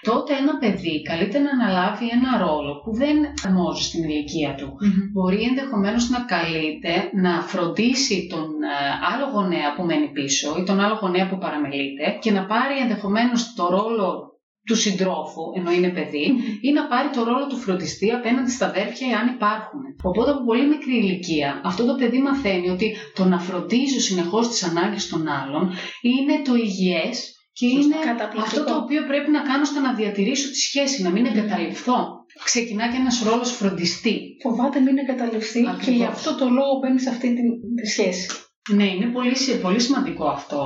[0.08, 4.68] τότε ένα παιδί καλείται να αναλάβει ένα ρόλο που δεν αρμόζει στην ηλικία του.
[5.12, 6.92] Μπορεί ενδεχομένως να καλείται
[7.24, 8.76] να φροντίσει τον ε,
[9.10, 13.54] άλλο γονέα που μένει πίσω ή τον άλλο γονέα που παραμελείται και να πάρει ενδεχομένως
[13.54, 14.29] το ρόλο
[14.66, 16.26] του συντρόφου, ενώ είναι παιδί,
[16.60, 19.80] ή να πάρει το ρόλο του φροντιστή απέναντι στα αδέρφια, εάν υπάρχουν.
[20.02, 24.62] Οπότε από πολύ μικρή ηλικία αυτό το παιδί μαθαίνει ότι το να φροντίζω συνεχώς τις
[24.62, 27.96] ανάγκες των άλλων είναι το υγιές και είναι
[28.38, 32.18] αυτό το οποίο πρέπει να κάνω ώστε να διατηρήσω τη σχέση, να μην εγκαταλειφθώ.
[32.44, 34.20] Ξεκινά και ένας ρόλος φροντιστή.
[34.42, 38.28] Φοβάται μην εγκαταλειφθεί και γι' αυτό το λόγο μπαίνει σε αυτή τη σχέση.
[38.68, 40.60] Ναι, είναι πολύ, πολύ σημαντικό αυτό.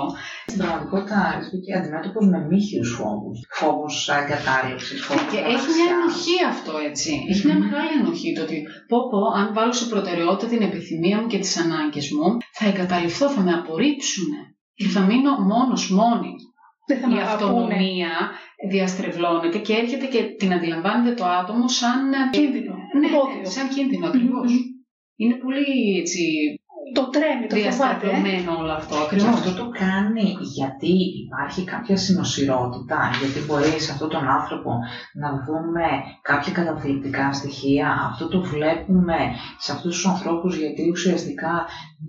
[0.46, 3.38] Στην πραγματικότητα, και αντιμέτωπο με μύχιου φόβους.
[3.50, 5.22] Φόβους εγκατάλειψης, φόβους.
[5.32, 7.10] Και έχει μια ενοχή αυτό, έτσι.
[7.30, 11.26] Έχει μια μεγάλη ενοχή το ότι πω, πω, αν βάλω σε προτεραιότητα την επιθυμία μου
[11.26, 14.30] και τις ανάγκες μου, θα εγκαταλειφθώ, θα με απορρίψουν
[14.74, 16.34] και θα μείνω μόνος, μόνη.
[16.86, 18.12] Δεν θα η αυτονομία
[18.70, 22.74] διαστρεβλώνεται και έρχεται και την αντιλαμβάνεται το άτομο σαν κίνδυνο.
[23.00, 23.08] Ναι,
[23.54, 24.10] σαν κίνδυνο
[25.16, 26.22] Είναι πολύ έτσι,
[26.96, 28.94] το τρέμει, το διαστατωμένο όλο αυτό.
[28.96, 29.24] Ακριβώς.
[29.24, 30.26] Και αυτό το κάνει
[30.56, 30.92] γιατί
[31.24, 34.70] υπάρχει κάποια συνοσυρότητα, γιατί μπορεί σε αυτόν τον άνθρωπο
[35.22, 35.86] να δούμε
[36.22, 37.88] κάποια καταθλιπτικά στοιχεία.
[38.10, 39.18] Αυτό το βλέπουμε
[39.58, 41.54] σε αυτούς τους ανθρώπους γιατί ουσιαστικά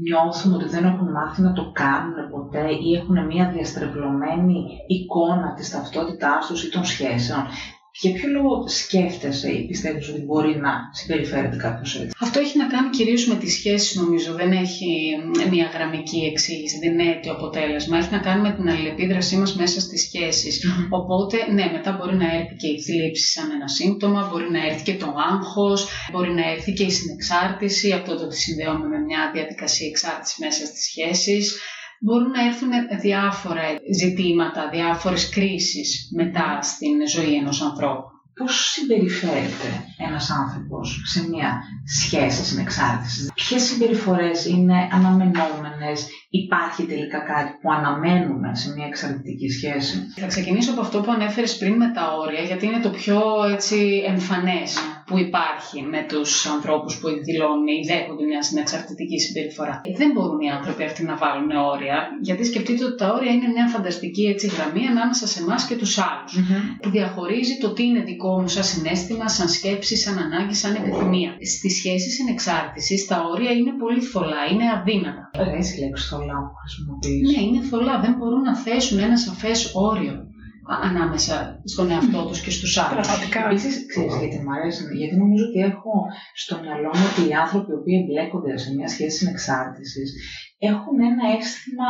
[0.05, 5.69] νιώθουν ότι δεν έχουν μάθει να το κάνουν ποτέ ή έχουν μια διαστρεβλωμένη εικόνα της
[5.69, 7.43] ταυτότητάς τους ή των σχέσεων.
[8.01, 12.67] Για ποιο λόγο σκέφτεσαι ή πιστεύεις ότι μπορεί να συμπεριφέρεται κάποιος έτσι; Αυτό έχει να
[12.67, 14.33] κάνει κυρίως με τις σχέσεις, νομίζω.
[14.33, 15.15] Δεν έχει
[15.49, 17.97] μια γραμμική εξήγηση, δεν είναι αίτιο αποτέλεσμα.
[17.97, 20.65] Έχει να κάνει με την αλληλεπίδρασή μας μέσα στις σχέσεις.
[20.89, 24.83] Οπότε, ναι, μετά μπορεί να έρθει και η θλίψη σαν ένα σύμπτωμα, μπορεί να έρθει
[24.83, 29.31] και το άγχος, μπορεί να έρθει και η συνεξάρτηση, αυτό το ότι συνδέουμε με μια
[29.33, 31.59] διαδικασία εξάρτησης μέσα στις σχέσεις
[32.01, 32.69] μπορούν να έρθουν
[33.01, 38.13] διάφορα ζητήματα, διάφορες κρίσεις μετά στην ζωή ενός ανθρώπου.
[38.39, 43.31] Πώς συμπεριφέρεται ένας άνθρωπος σε μια σχέση συνεξάρτησης.
[43.33, 50.71] Ποιες συμπεριφορές είναι αναμενόμενες, υπάρχει τελικά κάτι που αναμένουμε σε μια εξαρτητική σχέση; Θα ξεκινήσω
[50.71, 53.19] από αυτό που ανέφερες πριν με τα όρια, γιατί είναι το πιο
[53.53, 54.77] έτσι εμφανές
[55.07, 59.81] που υπάρχει με τους ανθρώπους που δηλώνουν ή δέχονται μια συνεξαρτητική συμπεριφορά.
[60.01, 63.67] Δεν μπορούν οι άνθρωποι αυτοί να βάλουν όρια, γιατί σκεφτείτε ότι τα όρια είναι μια
[63.67, 66.33] φανταστική έτσι γραμμή ανάμεσα σε εμάς και τους άλλους.
[66.81, 71.31] Που διαχωρίζει το τι είναι δικό μου σαν συνέστημα, σαν σκέψη, σαν ανάγκη, σαν επιθυμία.
[71.53, 75.23] Στι σχέσει συνεξάρτησης τα όρια είναι πολύ θολά, είναι αδύνατα.
[75.33, 77.21] Αρέσει η λέξη θολά που χρησιμοποιεί.
[77.29, 77.99] Ναι, είναι θολά.
[77.99, 80.13] Δεν μπορούν να θέσουν ένα σαφές όριο.
[80.89, 83.07] Ανάμεσα στον εαυτό τους και στους άλλους.
[83.07, 83.39] Πραγματικά.
[83.45, 85.93] Επίσης, ξέρεις γιατί μου αρέσει, γιατί νομίζω ότι έχω
[86.43, 90.01] στο μυαλό μου ότι οι άνθρωποι οι οποίοι εμπλέκονται σε μια σχέση συνεξάρτηση
[90.71, 91.89] έχουν ένα αίσθημα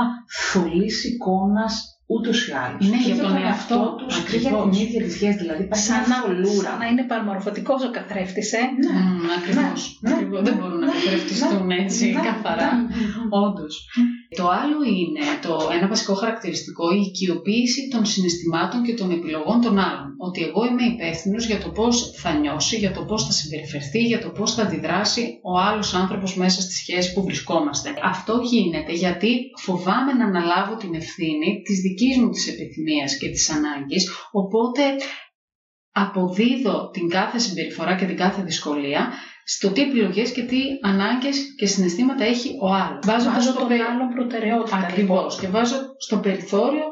[0.51, 1.73] θολής εικόνας
[2.07, 2.89] ούτως ή άλλως.
[2.89, 4.81] Ναι, και για τον εαυτό τους τους, και για την ακριβώς.
[4.83, 5.37] ίδια τη σχέση.
[5.43, 6.69] Δηλαδή, υπάρχει Σαν μια να, θολούρα.
[6.69, 8.63] σαν να είναι παραμορφωτικό ο καθρέφτης, ε.
[8.83, 8.93] Ναι.
[8.99, 9.79] Μμμ, ακριβώς.
[10.01, 10.41] ναι, Ακριβώς.
[10.41, 12.69] ναι, Δεν μπορούν να ναι, καθρεφτιστούν ναι, έτσι ναι, καθαρά.
[13.27, 13.45] Ναι.
[13.45, 13.89] Όντως.
[14.35, 19.77] Το άλλο είναι το, ένα βασικό χαρακτηριστικό η οικειοποίηση των συναισθημάτων και των επιλογών των
[19.77, 20.15] άλλων.
[20.17, 24.19] Ότι εγώ είμαι υπεύθυνος για το πώς θα νιώσει, για το πώς θα συμπεριφερθεί, για
[24.19, 27.93] το πώς θα αντιδράσει ο άλλος άνθρωπος μέσα στη σχέση που βρισκόμαστε.
[28.03, 33.49] Αυτό γίνεται γιατί φοβάμαι να αναλάβω την ευθύνη της δικής μου της επιθυμίας και της
[33.49, 34.81] ανάγκης, οπότε
[35.95, 39.09] αποδίδω την κάθε συμπεριφορά και την κάθε δυσκολία
[39.45, 42.99] στο τι επιλογές και τι ανάγκες και συναισθήματα έχει ο άλλος.
[43.05, 44.75] Βάζω στο τον πε- άλλον προτεραιότητα.
[44.77, 44.89] λοιπόν.
[44.89, 45.39] Ακριβώς.
[45.39, 46.83] Και βάζω στο περιθώριο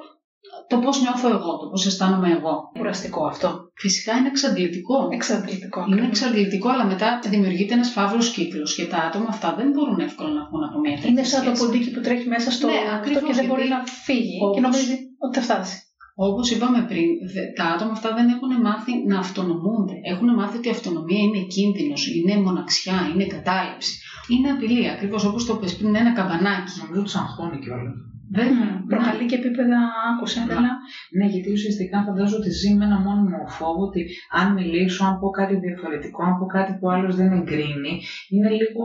[0.67, 2.53] το πώς νιώθω εγώ, το πώς αισθάνομαι εγώ.
[2.77, 3.59] Κουραστικό αυτό.
[3.75, 5.07] Φυσικά είναι εξαντλητικό.
[5.11, 5.79] Εξαντλητικό.
[5.79, 6.19] Είναι ακριβώς.
[6.21, 10.45] εξαντλητικό, αλλά μετά δημιουργείται ένας φαύλος κύκλος και τα άτομα αυτά δεν μπορούν εύκολα να
[10.47, 11.65] βγουν από μια τέτοια Είναι σαν το σχέση.
[11.65, 14.55] ποντίκι που τρέχει μέσα στο Ναι, αυτό ακριβώς, και δεν μπορεί γιατί να φύγει όπως-
[14.55, 15.77] και νομίζει ότι θα φτάσει.
[16.15, 19.95] Όπως είπαμε πριν, δε- τα άτομα αυτά δεν έχουν μάθει να αυτονομούνται.
[20.11, 23.93] Έχουν μάθει ότι η αυτονομία είναι κίνδυνος, είναι μοναξιά, είναι κατάληψη.
[24.31, 26.71] Είναι απειλή, ακριβώς όπως το πες πριν, είναι ένα καμπανάκι.
[26.81, 27.93] Νομίζω του αγχώνει κιόλας.
[28.37, 28.49] Δεν...
[28.91, 30.53] Προκαλεί και επίπεδα άκουσα, Ναι.
[30.55, 30.71] αλλά
[31.17, 34.01] Ναι, γιατί ουσιαστικά φαντάζομαι ότι ζει με ένα μόνιμο φόβο ότι
[34.39, 37.93] αν μιλήσω, αν πω κάτι διαφορετικό, αν πω κάτι που άλλος δεν εγκρίνει,
[38.33, 38.83] είναι λίγο.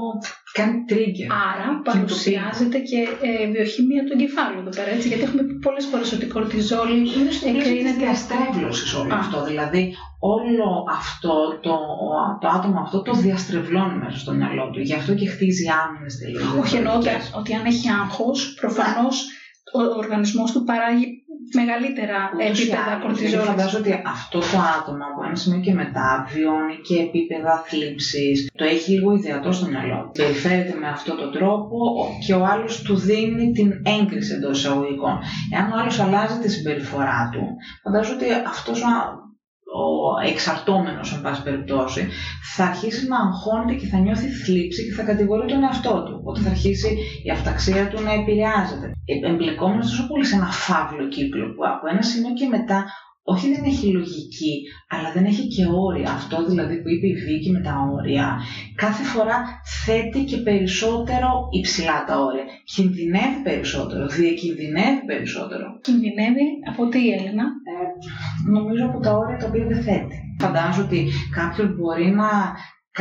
[0.53, 1.29] Κάνει trigger.
[1.49, 6.13] άρα παρουσιάζεται και ε, βιοχημία του εγκεφάλου εδώ πέρα, έτσι, γιατί έχουμε πει πολλές φορές
[6.13, 9.19] ότι η κορτιζόλη Είναι στο πλαίσιο της εγκρίνεται διαστρέβλωσης όλο Α.
[9.19, 9.45] αυτό.
[9.45, 9.83] Δηλαδή,
[10.37, 11.35] όλο αυτό
[11.67, 11.75] το,
[12.41, 14.81] το άτομο αυτό το διαστρεβλώνει μέσα στο μυαλό του.
[14.81, 16.41] Γι' αυτό και χτίζει άμυνες τελείω.
[16.63, 17.09] Όχι εννοώ ότι-
[17.41, 19.17] ότι αν έχει άγχος, προφανώς
[19.79, 21.07] ο οργανισμός του παράγει
[21.55, 22.19] μεγαλύτερα
[22.51, 23.47] επίπεδα κορτιζόλης.
[23.47, 28.51] Φαντάζομαι ότι αυτό το άτομο από ένα σημείο και μετά βιώνει και επίπεδα θλίψης.
[28.61, 30.01] Το έχει λίγο ιδεατό στο μυαλό.
[30.05, 30.11] του.
[30.23, 31.77] Περιφέρεται με αυτόν τον τρόπο
[32.27, 35.19] και ο άλλος του δίνει την έγκριση εντός εισαγωγικών.
[35.55, 37.43] Εάν ο άλλος αλλάζει τη συμπεριφορά του,
[37.83, 38.87] φαντάζομαι ότι αυτός ο
[40.27, 42.09] εξαρτώμενος, εν πάση περιπτώσει,
[42.55, 46.15] θα αρχίσει να αγχώνεται και θα νιώθει θλίψη και θα κατηγορεί τον εαυτό του.
[46.21, 48.87] Οπότε θα αρχίσει η αυταξία του να επηρεάζεται.
[49.05, 52.85] Ε, Εμπλεκόμενο τόσο πολύ σε ένα φαύλο κύκλο που από ένα σημείο και μετά
[53.33, 54.55] όχι δεν έχει λογική,
[54.89, 56.11] αλλά δεν έχει και όρια.
[56.11, 58.27] Αυτό δηλαδή που είπε η Βίκη με τα όρια,
[58.75, 59.37] κάθε φορά
[59.85, 62.45] θέτει και περισσότερο υψηλά τα όρια.
[62.75, 65.67] Κινδυνεύει περισσότερο, διακινδυνεύει περισσότερο.
[65.81, 67.75] Κινδυνεύει από τι η Έλενα; Ε,
[68.57, 70.17] νομίζω από τα όρια τα οποία δεν θέτει.
[70.41, 71.01] Φαντάζομαι ότι
[71.39, 72.29] κάποιον μπορεί να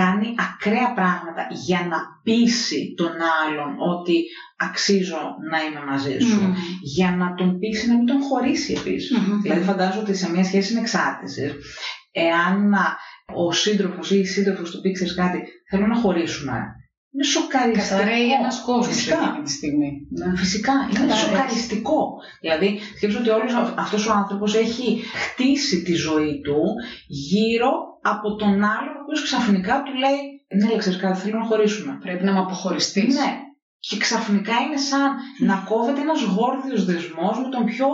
[0.02, 4.16] κάνει ακραία πράγματα για να πείσει τον άλλον ότι
[4.58, 6.42] αξίζω να είμαι μαζί σου.
[6.42, 6.54] Μμμ.
[6.82, 9.18] Για να τον πείσει να μην τον χωρίσει επίσης.
[9.18, 9.42] Μμμ.
[9.42, 11.54] Δηλαδή φαντάζομαι ότι σε μια σχέση εξάρτησης,
[12.12, 12.74] εάν
[13.36, 16.54] ο σύντροφος ή η σύντροφος του πει ξέρεις κάτι, θέλω να χωρίσουμε.
[17.14, 17.88] Είναι σοκαριστικό.
[17.98, 19.20] Καταραίει ένα κόσμο Φυσικά.
[19.30, 19.92] εκείνη τη στιγμή.
[20.18, 20.36] Ναι.
[20.38, 21.18] Φυσικά, είναι Καταραίει.
[21.24, 22.00] σοκαριστικό.
[22.42, 26.60] Δηλαδή, σκέψου ότι όλος αυ- αυτός ο άνθρωπος έχει χτίσει τη ζωή του
[27.08, 30.20] γύρω από τον άλλον, ο οποίος ξαφνικά του λέει
[30.60, 31.98] «Ναι, ξέρεις κάτι, θέλω να χωρίσουμε».
[32.02, 33.16] Πρέπει να με αποχωριστείς.
[33.16, 33.32] Ναι.
[33.80, 35.08] Και ξαφνικά είναι σαν
[35.50, 37.88] να κόβεται ένας γόρδιος δεσμός με τον πιο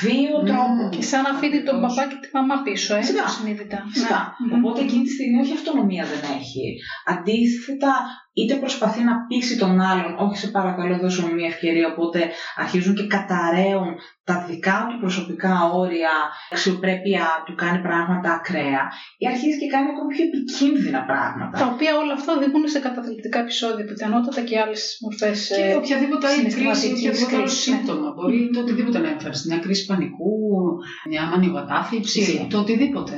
[0.00, 0.46] βίαιο Μμμ.
[0.50, 0.82] τρόπο.
[0.94, 1.94] Και σαν να αφήνει τον Ακριβώς.
[1.94, 3.28] παπά και τη μαμά πίσω, ε, Φυσικά.
[3.28, 3.78] συνείδητα.
[3.92, 4.20] Φυσικά.
[4.48, 4.54] Ναι.
[4.58, 6.64] Οπότε εκείνη τη στιγμή όχι αυτονομία δεν έχει.
[7.12, 7.92] Αντίθετα,
[8.38, 12.20] είτε προσπαθεί να πείσει τον άλλον, όχι σε παρακαλώ δώσω μου μια ευκαιρία, οπότε
[12.56, 13.94] αρχίζουν και καταραίουν
[14.28, 16.14] τα δικά του προσωπικά όρια,
[16.52, 18.82] αξιοπρέπεια του, κάνει πράγματα ακραία,
[19.20, 21.54] ή αρχίζει και κάνει ακόμη πιο επικίνδυνα πράγματα.
[21.62, 25.38] Τα οποία όλα αυτά οδηγούν σε καταθλιπτικά επεισόδια, πιθανότατα και άλλες μορφές.
[25.56, 27.76] Και οποιαδήποτε άλλη κρίση, συναισθηματικής οποιαδήποτε άλλο κρίσης, ναι.
[27.76, 28.08] σύμπτωμα.
[28.16, 29.48] Μπορεί το οτιδήποτε να εμφανιστεί.
[29.48, 30.32] Μια κρίση πανικού,
[31.10, 32.46] μια μανιβατάθλιψη, Ισχύει.
[32.50, 33.14] το οτιδήποτε.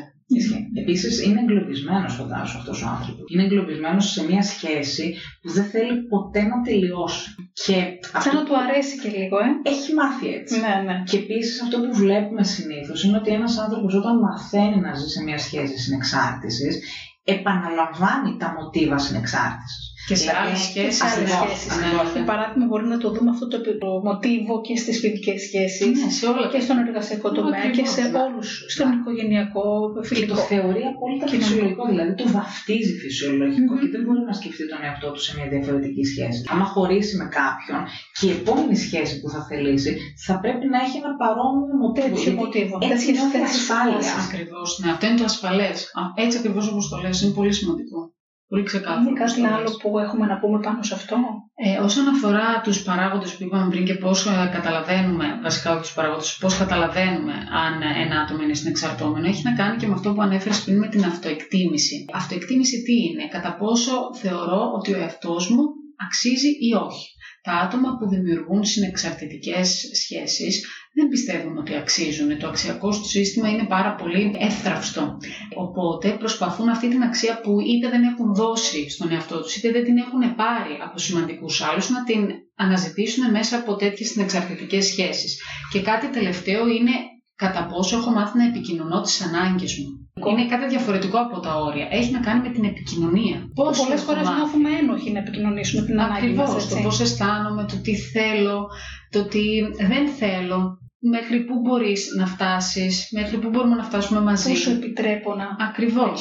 [0.74, 3.24] Επίσης, είναι εγκλωβισμένος, φαντάζομαι, αυτός ο άνθρωπος.
[3.32, 7.34] Είναι εγκλωβισμένος σε μια σχέση που δεν θέλει ποτέ να τελειώσει.
[7.52, 9.48] Και Σαν αυτό να του αρέσει και λίγο, ε.
[9.62, 10.60] έχει μάθει έτσι.
[10.60, 11.02] Ναι, ναι.
[11.04, 15.22] Και επίσης αυτό που βλέπουμε συνήθως είναι ότι ένας άνθρωπος όταν μαθαίνει να ζει σε
[15.22, 16.78] μια σχέση συνεξάρτησης,
[17.24, 19.87] επαναλαμβάνει τα μοτίβα συνεξάρτησης.
[20.08, 20.96] Και σε Δηλαδή, άλλες Και σχέσεις.
[20.98, 21.70] σε άλλες Ακριβώς, σχέσεις.
[21.76, 22.06] ακριβώς.
[22.16, 25.94] Για παράδειγμα, μπορεί να το δούμε αυτό το, το μοτίβο και στις φιλικέ σχέσεις.
[26.04, 28.26] Ναι, σε όλα Και στον εργασιακό τομέα και σε Ακριβώς, ναι.
[28.26, 28.48] όλους.
[28.74, 30.34] Στον οικογενειακό, Και το φιλικό.
[30.52, 31.46] θεωρεί απόλυτα Κοινωνικό.
[31.46, 33.80] φυσιολογικό, δηλαδή το βαφτίζει φυσιολογικό Μμμ.
[33.82, 36.40] και δεν μπορεί να σκεφτεί τον εαυτό του σε μια διαφορετική σχέση.
[36.52, 37.80] Άμα χωρίσει με κάποιον
[38.18, 39.90] και η επόμενη σχέση που θα θελήσει
[40.26, 42.06] θα πρέπει να έχει ένα παρόμοιο μοτίβο.
[42.08, 42.74] Τέτοιο γιατί μοτίβο.
[42.92, 43.96] Έτσι Τέτοιες νιώθει θέσεις ασφάλεια.
[44.00, 44.26] ασφάλειας.
[44.28, 44.68] Ακριβώς.
[44.80, 45.76] Ναι, αυτό είναι το ασφαλές.
[46.24, 48.00] Έτσι ακριβώς όπως το λες, είναι πολύ σημαντικό.
[48.48, 49.00] Πολύ ξεκάθαρο.
[49.00, 51.16] Είναι κάτι άλλο που έχουμε να πούμε πάνω σε αυτό;
[51.54, 56.36] Ε, όσον αφορά τους παράγοντες που είπαμε πριν και πώς καταλαβαίνουμε, βασικά όχι τους παράγοντες,
[56.40, 60.64] πώς καταλαβαίνουμε αν ένα άτομο είναι συνεξαρτώμενο, έχει να κάνει και με αυτό που ανέφερες
[60.64, 62.04] πριν με την αυτοεκτίμηση.
[62.12, 65.62] Αυτοεκτίμηση τι είναι, κατά πόσο θεωρώ ότι ο εαυτός μου
[66.06, 67.06] αξίζει ή όχι;
[67.48, 72.38] Τα άτομα που δημιουργούν συνεξαρτητικές σχέσεις δεν πιστεύουν ότι αξίζουν.
[72.38, 75.16] Το αξιακό του σύστημα είναι πάρα πολύ εύθραυστο.
[75.56, 79.84] Οπότε προσπαθούν αυτή την αξία που είτε δεν έχουν δώσει στον εαυτό τους, είτε δεν
[79.84, 85.40] την έχουν πάρει από σημαντικούς άλλους, να την αναζητήσουν μέσα από τέτοιες συνεξαρτητικές σχέσεις.
[85.72, 86.92] Και κάτι τελευταίο είναι
[87.42, 89.88] κατά πόσο έχω μάθει να επικοινωνώ τις ανάγκες μου.
[90.30, 91.86] Είναι κάτι διαφορετικό από τα όρια.
[91.90, 93.36] Έχει να κάνει με την επικοινωνία.
[93.54, 96.48] Πολλές φορές νιώθουμε ένοχοι να επικοινωνήσουμε την ανάγκη μας.
[96.50, 96.68] Ακριβώς.
[96.68, 98.68] Το πώς αισθάνομαι, το τι θέλω,
[99.10, 99.44] το τι
[99.90, 100.78] δεν θέλω.
[101.00, 104.50] Μέχρι πού μπορείς να φτάσεις, μέχρι πού μπορούμε να φτάσουμε μαζί.
[104.50, 105.56] Πού σου επιτρέπω να.
[105.68, 106.20] Ακριβώς.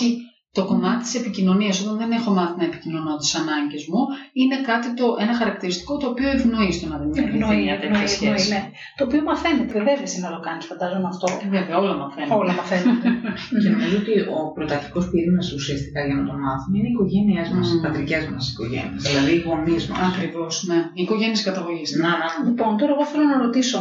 [0.57, 4.01] Το κομμάτι της επικοινωνίας, όταν δεν έχω μάθει να επικοινωνώ τις ανάγκες μου,
[4.41, 8.49] είναι κάτι το, ένα χαρακτηριστικό το οποίο ευνοεί στο να δημιουργηθεί μια τέτοια σχέση.
[8.53, 8.61] Ναι.
[8.97, 11.25] Το οποίο μαθαίνεται, βέβαια να το κάνει, φαντάζομαι αυτό.
[11.45, 12.31] Ε, βέβαια, όλα μαθαίνουν.
[12.41, 12.95] Όλα μαθαίνουν.
[13.61, 17.65] και νομίζω ότι ο πρωταρχικός πυρήνας ουσιαστικά για να το μάθουμε είναι οι οικογένειές μας,
[17.69, 17.75] mm.
[17.75, 19.01] οι πατρικές μας οικογένειες.
[19.09, 19.99] Δηλαδή οι γονείς μας.
[20.09, 20.79] Ακριβώς, ναι.
[20.97, 21.89] Οι οικογένειες καταγωγής.
[22.03, 22.27] Να, να.
[22.47, 23.79] Λοιπόν, τώρα εγώ θέλω να ρωτήσω,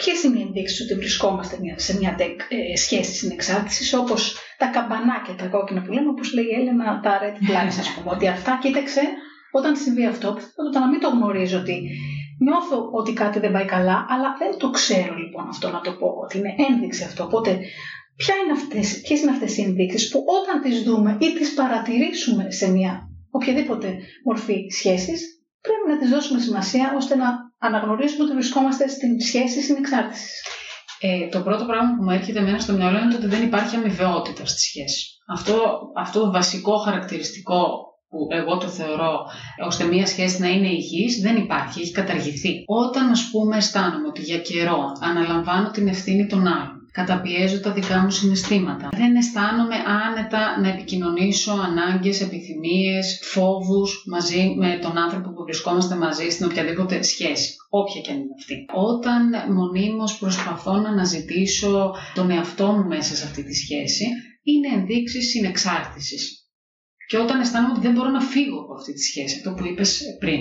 [0.00, 2.16] Ποιες είναι οι ενδείξεις ότι βρισκόμαστε σε μια
[2.48, 7.12] ε, σχέση συνεξάρτησης, όπως τα καμπανάκια, τα κόκκινα που λέμε, όπως λέει η Έλενα, τα
[7.22, 8.10] red flags, ας πούμε.
[8.14, 9.00] ότι αυτά, κοίταξε,
[9.52, 11.76] όταν συμβεί αυτό, πιθανότατα να μην το γνωρίζω ότι
[12.38, 16.08] νιώθω ότι κάτι δεν πάει καλά, αλλά δεν το ξέρω λοιπόν αυτό να το πω,
[16.24, 17.24] ότι είναι ένδειξη αυτό.
[17.24, 17.58] Οπότε,
[18.16, 22.50] ποια είναι αυτές, ποιες είναι αυτές οι ενδείξεις που όταν τις δούμε ή τις παρατηρήσουμε
[22.50, 25.20] σε μια οποιαδήποτε μορφή σχέσης,
[25.60, 30.42] πρέπει να τις δώσουμε σημασία ώστε να αναγνωρίζουμε ότι βρισκόμαστε στην σχέση συνεξάρτησης.
[31.00, 34.46] Ε, το πρώτο πράγμα που μου έρχεται εμένα στο μυαλό είναι ότι δεν υπάρχει αμοιβαιότητα
[34.46, 35.06] στη σχέση.
[35.26, 39.26] Αυτό, αυτό το βασικό χαρακτηριστικό που εγώ το θεωρώ
[39.66, 42.64] ώστε μια σχέση να είναι υγιής δεν υπάρχει, έχει καταργηθεί.
[42.66, 47.98] Όταν ας πούμε αισθάνομαι ότι για καιρό αναλαμβάνω την ευθύνη των άλλων καταπιέζω τα δικά
[47.98, 48.88] μου συναισθήματα.
[48.92, 49.76] Δεν αισθάνομαι
[50.06, 57.02] άνετα να επικοινωνήσω ανάγκες, επιθυμίες, φόβους μαζί με τον άνθρωπο που βρισκόμαστε μαζί στην οποιαδήποτε
[57.02, 58.54] σχέση, όποια και αν είναι αυτή.
[58.74, 64.04] Όταν μονίμως προσπαθώ να αναζητήσω τον εαυτό μου μέσα σε αυτή τη σχέση,
[64.42, 66.34] είναι ενδείξεις συνεξάρτησης.
[67.06, 70.02] Και όταν αισθάνομαι ότι δεν μπορώ να φύγω από αυτή τη σχέση, αυτό που είπες
[70.18, 70.40] πριν,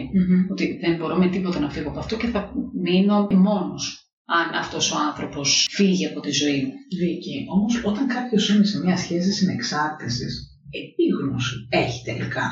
[0.52, 4.92] ότι δεν μπορώ με τίποτα να φύγω από αυτό και θα μείνω μόνος αν αυτός
[4.92, 6.74] ο άνθρωπος φύγει από τη ζωή μου.
[7.00, 10.34] Βίκυ, όμως όταν κάποιος είναι σε μια σχέση συνεξάρτησης,
[10.82, 12.46] επίγνωση έχει τελικά.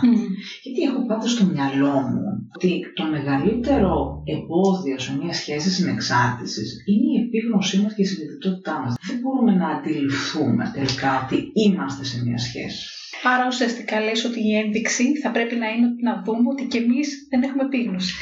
[0.64, 7.08] Γιατί έχω πάντα στο μυαλό μου ότι το μεγαλύτερο εμπόδιο σε μια σχέση συνεξάρτησης είναι
[7.16, 8.96] η επίγνωσή μας και η συνειδητότητά μας.
[9.08, 12.84] Δεν μπορούμε να αντιληφθούμε τελικά ότι είμαστε σε μια σχέση.
[13.24, 17.08] Άρα ουσιαστικά λες ότι η ένδειξη θα πρέπει να είναι να δούμε ότι και εμείς
[17.30, 18.14] δεν έχουμε επίγνωση.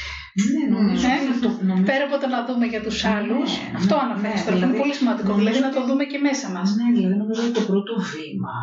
[0.44, 1.08] Ναι, νομίζω.
[1.08, 1.88] Ναι, το, νομίζω.
[1.92, 4.94] Πέρα από το να δούμε για τους άλλους, ναι, αυτό αναφέρεις ναι, δηλαδή, είναι πολύ
[5.00, 5.32] σημαντικό.
[5.40, 6.68] Δηλαδή να το δούμε και μέσα μας.
[6.78, 8.56] Ναι, δηλαδή νομίζω ότι το πρώτο βήμα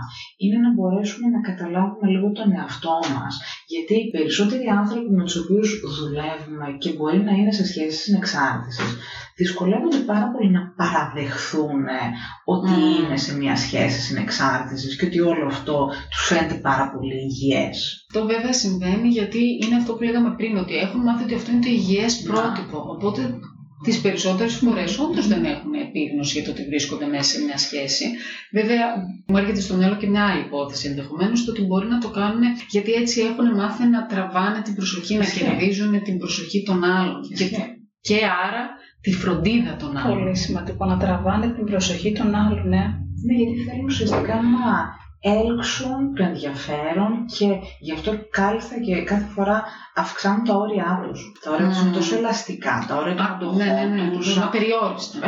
[0.42, 3.32] είναι να μπορέσουμε να καταλάβουμε λίγο τον εαυτό μας.
[3.74, 8.96] Γιατί οι περισσότεροι άνθρωποι με τους οποίους δουλεύουμε και μπορεί να είναι σε σχέσει συνεξάρτησης,
[9.36, 11.82] δυσκολεύονται πάρα πολύ να παραδεχθούν
[12.44, 13.04] ότι mm.
[13.04, 18.06] είναι σε μια σχέση συνεξάρτησης και ότι όλο αυτό τους φαίνεται πάρα πολύ υγιές.
[18.08, 21.64] Αυτό βέβαια συμβαίνει γιατί είναι αυτό που λέγαμε πριν, ότι έχουν μάθει ότι αυτό είναι
[21.66, 22.78] το υγιές πρότυπο.
[22.94, 23.20] Οπότε
[23.82, 28.04] τις περισσότερες φορές όντως δεν έχουν επίγνωση για το ότι βρίσκονται μέσα σε μια σχέση.
[28.52, 28.86] Βέβαια,
[29.26, 32.42] μου έρχεται στο μυαλό και μια άλλη υπόθεση ενδεχομένως, το ότι μπορεί να το κάνουν
[32.70, 37.20] γιατί έτσι έχουν μάθει να τραβάνε την προσοχή, να κερδίζουν την προσοχή των άλλων.
[37.36, 37.44] Και,
[38.00, 38.16] και
[38.46, 38.62] άρα
[39.00, 40.18] τη φροντίδα των άλλων.
[40.18, 42.84] Πολύ σημαντικό να τραβάνε την προσοχή των άλλων, ναι.
[43.26, 44.66] Ναι, γιατί θέλουν ουσιαστικά να
[45.22, 47.48] έλξουν το ενδιαφέρον και
[47.80, 51.20] γι' αυτό κάλλιστα και κάθε φορά αυξάνουν τα όρια τους.
[51.42, 55.18] Τα όρια τους είναι τόσο ελαστικά, τα όρια του είναι ναι, ναι, ναι, τους απεριόριστα,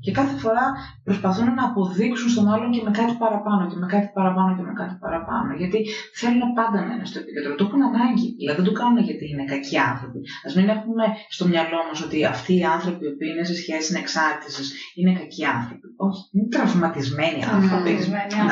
[0.00, 0.64] Και κάθε φορά
[1.04, 4.72] προσπαθούν να αποδείξουν στον άλλον και με κάτι παραπάνω και με κάτι παραπάνω και με
[4.80, 5.48] κάτι παραπάνω.
[5.60, 5.78] Γιατί
[6.20, 7.54] θέλουν πάντα να είναι στο επίκεντρο.
[7.58, 8.28] Το έχουν ανάγκη.
[8.40, 10.18] Δηλαδή δεν το κάνουν γιατί είναι κακοί άνθρωποι.
[10.46, 14.66] Α μην έχουμε στο μυαλό μας ότι αυτοί οι άνθρωποι που είναι σε σχέση εξάρτησης
[14.98, 15.86] είναι κακοί άνθρωποι.
[16.06, 17.92] Όχι, είναι τραυματισμένοι άνθρωποι.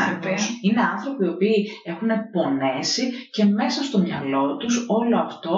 [0.04, 0.34] άνθρωποι.
[0.66, 5.54] Είναι άνθρωποι οι οποίοι έχουν πονέσει και μέσα στο μυαλό τους όλο αυτό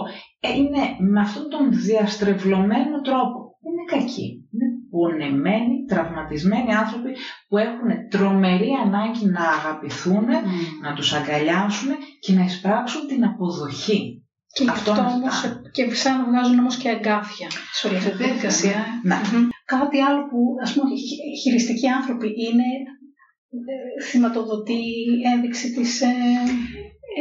[0.56, 3.38] είναι με αυτόν τον διαστρεβλωμένο τρόπο.
[3.66, 4.26] Είναι κακοί.
[4.52, 7.10] Είναι πονεμένοι, τραυματισμένοι άνθρωποι
[7.48, 10.26] που έχουν τρομερή ανάγκη να αγαπηθούν,
[10.82, 11.90] να τους αγκαλιάσουν
[12.20, 14.22] και να εισπράξουν την αποδοχή.
[14.52, 15.36] Και αυτό, αυτό όμως,
[15.72, 18.78] και σαν να βγάζουν όμως και αγκάθια σε όλη αυτή τη διαδικασία.
[19.02, 19.16] Ναι.
[19.64, 20.88] Κάτι άλλο που ας πούμε
[21.42, 22.68] χειριστικοί άνθρωποι είναι
[23.50, 24.80] ε, θυματοδοτεί
[25.34, 26.06] ένδειξη της ε,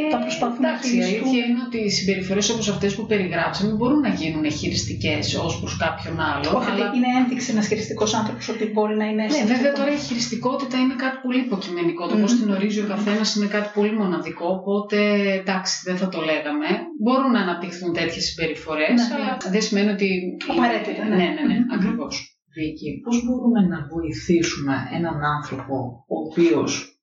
[0.00, 3.72] Ε, θα προσπαθούν να εντάξει, η αλήθεια είναι ότι οι συμπεριφορές όπως αυτές που περιγράψαμε
[3.72, 6.48] μπορούν να γίνουν χειριστικές ως προς κάποιον άλλο.
[6.56, 6.92] Όχι, αλλά...
[6.96, 10.94] είναι ένδειξη ένας χειριστικός άνθρωπος ότι μπορεί να είναι Ναι, βέβαια τώρα η χειριστικότητα είναι
[11.04, 12.06] κάτι πολύ υποκειμενικό.
[12.06, 12.20] Το Μμμ.
[12.20, 14.46] πώ την ορίζει ο καθένας είναι κάτι πολύ μοναδικό.
[14.58, 14.96] Οπότε
[15.40, 16.66] εντάξει, δεν θα το λέγαμε.
[17.02, 19.14] Μπορούν να αναπτυχθούν τέτοιες συμπεριφορές, Ναι, ναι.
[19.14, 20.08] αλλά δεν σημαίνει ότι.
[20.52, 21.16] Απαραίτητα, ναι.
[21.16, 21.72] Ναι, ναι, ναι, Μμμ.
[21.76, 22.37] ακριβώς.
[22.54, 27.00] Βίκυ, πώς μπορούμε να βοηθήσουμε έναν άνθρωπο ο οποίος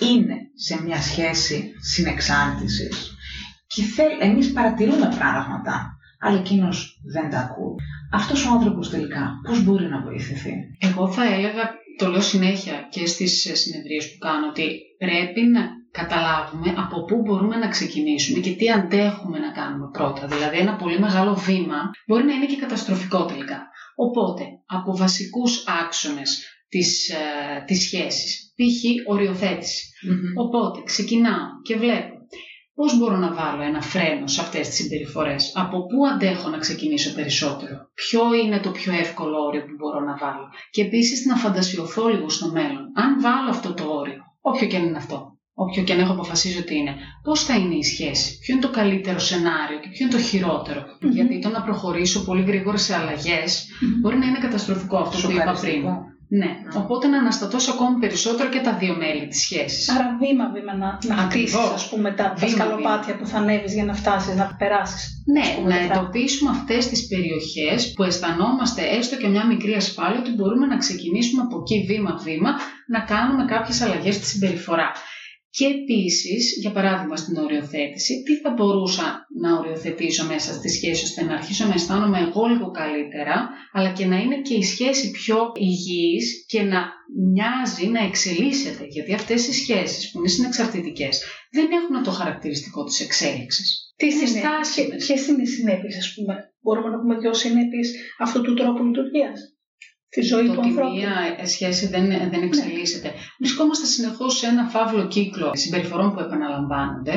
[0.00, 3.16] είναι σε μια σχέση συνεξάρτησης
[3.66, 7.74] και θέλ, εμείς παρατηρούμε πράγματα, αλλά εκείνος δεν τα ακούει.
[8.12, 13.06] Αυτός ο άνθρωπος τελικά πώς μπορεί να βοηθηθεί; Εγώ θα έλεγα, το λέω συνέχεια και
[13.06, 18.50] στις ε, συνεδρίες που κάνω, ότι πρέπει να καταλάβουμε από πού μπορούμε να ξεκινήσουμε και
[18.50, 20.26] τι αντέχουμε να κάνουμε πρώτα.
[20.26, 23.70] Δηλαδή ένα πολύ μεγάλο βήμα μπορεί να είναι και καταστροφικό τελικά.
[23.96, 29.10] Οπότε, από βασικούς άξονες της, ε, της σχέσης, π.χ.
[29.10, 29.88] οριοθέτηση.
[30.36, 32.12] Οπότε ξεκινάω και βλέπω
[32.74, 35.52] πώς μπορώ να βάλω ένα φρένο σε αυτές τις συμπεριφορές.
[35.54, 37.90] Από πού αντέχω να ξεκινήσω περισσότερο.
[37.94, 40.48] Ποιο είναι το πιο εύκολο όριο που μπορώ να βάλω.
[40.70, 42.92] Και επίσης να φαντασιωθώ λίγο στο μέλλον.
[42.94, 46.58] Αν βάλω αυτό το όριο, όποιο και αν είναι αυτό, όποιο και αν έχω αποφασίσει
[46.58, 50.14] ότι είναι, πώς θα είναι η σχέση, ποιο είναι το καλύτερο σενάριο και ποιο είναι
[50.14, 51.10] το χειρότερο; Μμμ.
[51.10, 54.00] Γιατί το να προχωρήσω πολύ γρήγορα σε αλλαγές Μμμ.
[54.00, 55.54] μπορεί να είναι καταστροφικό αυτό που είπα πριν.
[55.56, 56.10] Σοκαριστικό.
[56.40, 59.88] Ναι, οπότε να αναστατώσω ακόμη περισσότερο και τα δύο μέλη της σχέσης.
[59.88, 61.72] Άρα βήμα-βήμα να, να χτίσεις, Ακριβώς.
[61.74, 65.22] ας πούμε, τα, τα Βήμα, σκαλοπάτια που θα ανέβεις για να φτάσεις, να περάσεις.
[65.32, 69.74] Ναι, Ας πούμε, να τα- εντοπίσουμε αυτές τις περιοχές που αισθανόμαστε έστω και μια μικρή
[69.74, 72.50] ασφάλεια ότι μπορούμε να ξεκινήσουμε από εκεί βήμα-βήμα
[72.94, 74.88] να κάνουμε κάποιες αλλαγές στη συμπεριφορά.
[75.56, 81.22] Και επίσης, για παράδειγμα στην οριοθέτηση, τι θα μπορούσα να οριοθετήσω μέσα στη σχέση ώστε
[81.22, 85.52] να αρχίσω να αισθάνομαι εγώ λίγο καλύτερα, αλλά και να είναι και η σχέση πιο
[85.54, 86.80] υγιής και να
[87.32, 88.84] μοιάζει να εξελίσσεται.
[88.88, 93.92] Γιατί αυτές οι σχέσεις που είναι συνεξαρτητικές δεν έχουν το χαρακτηριστικό της εξέλιξης.
[93.96, 95.06] Τι Είναι συνέπειες, στάσιμες.
[95.06, 99.38] ποιες είναι οι συνέπειες, ας πούμε; Μπορούμε να πούμε δύο συνέπειες αυτού του τρόπου λειτουργίας;
[100.14, 100.94] Τη ζωή το του ότι ανθρώπου.
[100.96, 103.10] μία σχέση δεν, δεν εξελίσσεται.
[103.38, 107.16] Βρισκόμαστε συνεχώς σε ένα φαύλο κύκλο συμπεριφορών που επαναλαμβάνονται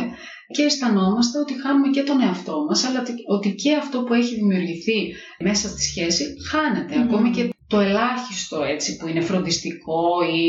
[0.55, 4.35] και αισθανόμαστε ότι χάνουμε και τον εαυτό μας, αλλά ότι- ότι και αυτό που έχει
[4.35, 6.95] δημιουργηθεί μέσα στη σχέση χάνεται.
[6.97, 7.03] Μμμ.
[7.07, 10.01] Ακόμη και το ελάχιστο έτσι που είναι φροντιστικό
[10.35, 10.41] ή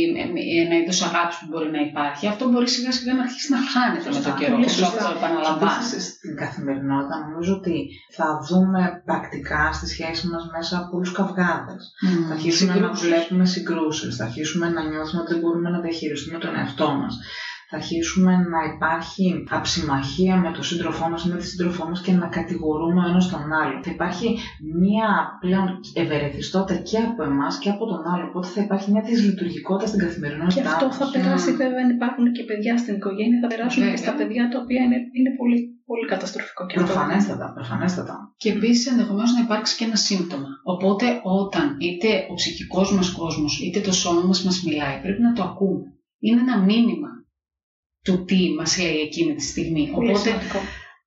[0.64, 4.08] ένα είδος αγάπης που μπορεί να υπάρχει, αυτό μπορεί σιγά σιγά να αρχίσει να χάνεται
[4.08, 4.28] με Σωστά.
[4.30, 4.52] τον καιρό.
[4.54, 4.96] Πολύ Όσο σωστά.
[5.04, 5.76] αυτό επαναλαμβάνεται.
[5.80, 7.76] Επίσης, στην καθημερινότητα νομίζω ότι
[8.16, 11.82] θα δούμε πρακτικά στη σχέση μας μέσα πολλούς καυγάδες.
[12.02, 12.26] Μμμ.
[12.28, 13.06] Θα αρχίσουμε να Συγκρούσεις.
[13.08, 17.14] βλέπουμε συγκρούσεις, θα αρχίσουμε να νιώθουμε ότι δεν μπορούμε να διαχειριστούμε τον εαυτό μας.
[17.70, 22.12] Θα αρχίσουμε να υπάρχει αψημαχία με τον σύντροφό μας ή με τη σύντροφό μας και
[22.12, 23.76] να κατηγορούμε ο ένας τον άλλο.
[23.84, 24.28] Θα υπάρχει
[24.82, 25.08] μία
[25.40, 30.00] πλέον ευερεθιστότητα και από εμάς και από τον άλλο, οπότε θα υπάρχει μια δυσλειτουργικότητα στην
[30.00, 30.96] Και καθημερινότητά αυτό μας.
[30.96, 31.56] θα περάσει Μμμ.
[31.62, 34.04] βέβαια αν υπάρχουν και παιδιά στην οικογένεια, θα περάσουν και Βέβαια.
[34.04, 35.58] στα παιδιά τα οποία είναι, είναι πολύ,
[35.90, 36.92] πολύ καταστροφικό και αυτό.
[36.92, 38.14] Προφανέστατα, προφανέστατα.
[38.42, 40.48] Και επίσης ενδεχομένως να υπάρξει και ένα σύμπτωμα.
[40.72, 41.06] Οπότε
[41.42, 45.42] όταν είτε ο ψυχικός μας κόσμος είτε το σώμα μας μας μιλάει, πρέπει να το
[45.50, 45.84] ακούμε.
[46.26, 47.10] Είναι ένα μήνυμα
[48.06, 49.90] του τι μας λέει εκείνη τη στιγμή.
[49.94, 50.58] Πολύ Οπότε σημαντικό.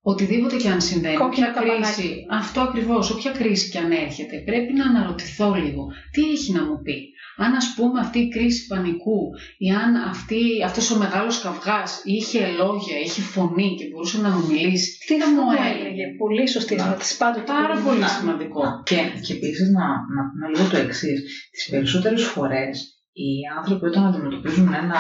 [0.02, 4.74] οτιδήποτε και αν συμβαίνει, Κόκκινο όποια κρίση, αυτό ακριβώς, όποια κρίση και αν έρχεται, πρέπει
[4.74, 6.98] να αναρωτηθώ λίγο τι έχει να μου πει.
[7.42, 9.20] Αν ας πούμε αυτή η κρίση πανικού
[9.58, 14.48] ή αν αυτή, αυτός ο μεγάλος καυγάς είχε λόγια, είχε φωνή και μπορούσε να μου
[14.48, 15.42] μιλήσει, τι θα μου
[15.74, 16.86] έλεγε; Πολύ σωστή Να.
[16.86, 17.18] ερώτηση.
[17.18, 18.62] Πάντοτε Πάρα μπορούμε πολύ να- σημαντικό.
[18.86, 19.86] Και, και επίσης να,
[20.16, 21.50] να πούμε λίγο το εξής.
[21.52, 25.00] Τις περισσότερες φορές οι άνθρωποι όταν αντιμετωπίζουν ένα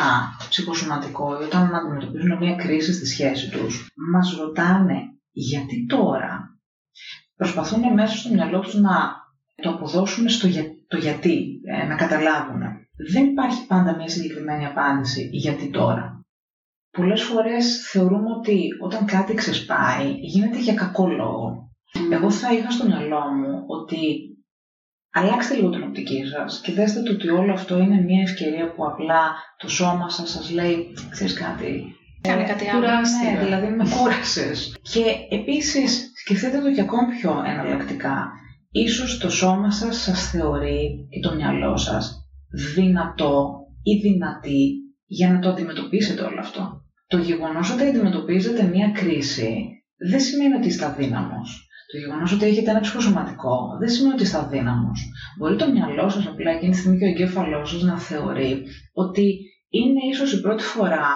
[0.49, 4.99] ψυχοσωματικό ή όταν αντιμετωπίζουν μια κρίση στη σχέση τους, μας ρωτάνε
[5.31, 6.59] γιατί τώρα;
[7.35, 9.15] Προσπαθούν μέσα στο μυαλό τους να
[9.61, 12.61] το αποδώσουν στο για, το γιατί, ε, να καταλάβουν.
[13.11, 16.19] Δεν υπάρχει πάντα μια συγκεκριμένη απάντηση γιατί τώρα;
[16.91, 21.69] Πολλές φορές θεωρούμε ότι όταν κάτι ξεσπάει γίνεται για κακό λόγο.
[22.11, 23.97] Εγώ θα είχα στο μυαλό μου ότι
[25.19, 28.85] αλλάξτε λίγο την οπτική σας και δέστε το ότι όλο αυτό είναι μια ευκαιρία που
[28.85, 29.21] απλά
[29.57, 31.83] το σώμα σας σας λέει, ξέρεις κάτι,
[32.21, 32.79] Κάνε κάτι άλλο.
[32.79, 33.31] κουράστηκα.
[33.31, 34.77] ναι, δηλαδή με κούρασες.
[34.81, 38.31] Και επίσης σκεφτείτε το και ακόμη πιο εναλλακτικά.
[38.71, 42.27] Ίσως το σώμα σας σας θεωρεί και το μυαλό σας
[42.75, 44.73] δυνατό ή δυνατή
[45.05, 46.83] για να το αντιμετωπίσετε όλο αυτό.
[47.07, 49.65] Το γεγονός ότι αντιμετωπίζετε μια κρίση
[50.09, 51.67] δεν σημαίνει ότι είστε αδύναμος.
[51.91, 54.99] Το γεγονός ότι έχετε ένα ψυχοσωματικό δεν σημαίνει ότι είστε αδύναμος.
[55.37, 58.63] Μπορεί το μυαλό σας απλά εκείνη τη στιγμή και ο εγκέφαλός σας να θεωρεί
[58.93, 59.25] ότι
[59.69, 61.07] είναι ίσως η πρώτη φορά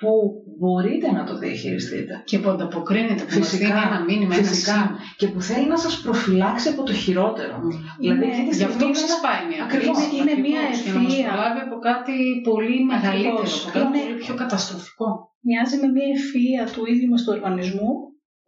[0.00, 0.10] που
[0.58, 2.12] μπορείτε να το διαχειριστείτε.
[2.24, 4.72] Και που ανταποκρίνεται, που μας Φυσικά, δίνει ένα μήνυμα, ένα Φυσικά.
[4.72, 4.98] σήμα.
[5.16, 7.54] Και που θέλει να σας προφυλάξει από το χειρότερο.
[8.00, 9.96] Δηλαδή, Είναι- αυτή τη Γι' αυτό στιγμή είναι ένα- ξεσπάει μια Ακριβώς.
[9.98, 10.14] κρίση.
[10.20, 11.28] Είναι μια Ακριβώς, Για να μας ευθεία.
[11.30, 12.16] προλάβει από κάτι
[12.48, 15.08] πολύ μεγαλύτερο, από κάτι Είναι- πολύ πιο καταστροφικό.
[15.48, 17.90] μοιάζει με μια ευφυΐα του ίδιου μας του οργανισμού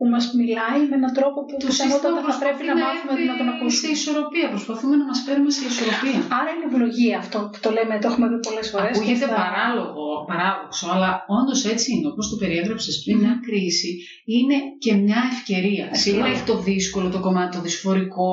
[0.05, 3.13] που μας μιλάει με έναν τρόπο που Το πιθανότατα σύστημα θα πρέπει να προσπαθεί μάθουμε
[3.31, 3.83] να τον έρθει ακούσουμε.
[3.85, 4.47] Σε ισορροπία.
[4.55, 6.19] Προσπαθούμε να μας φέρουμε σε ισορροπία.
[6.39, 8.93] Άρα είναι ευλογία αυτό που το λέμε, το έχουμε πει πολλές φορές.
[8.97, 12.07] Ακούγεται παράλογο, παράδοξο, αλλά όντως έτσι είναι.
[12.13, 13.23] Όπως το περιέγραψες πριν, Μμμ.
[13.25, 13.91] μια κρίση
[14.37, 15.53] είναι και μια ευκαιρία.
[15.55, 16.03] Ευκαιρία.
[16.05, 18.33] Σίγουρα έχει το δύσκολο, το κομμάτι, το δυσφορικό,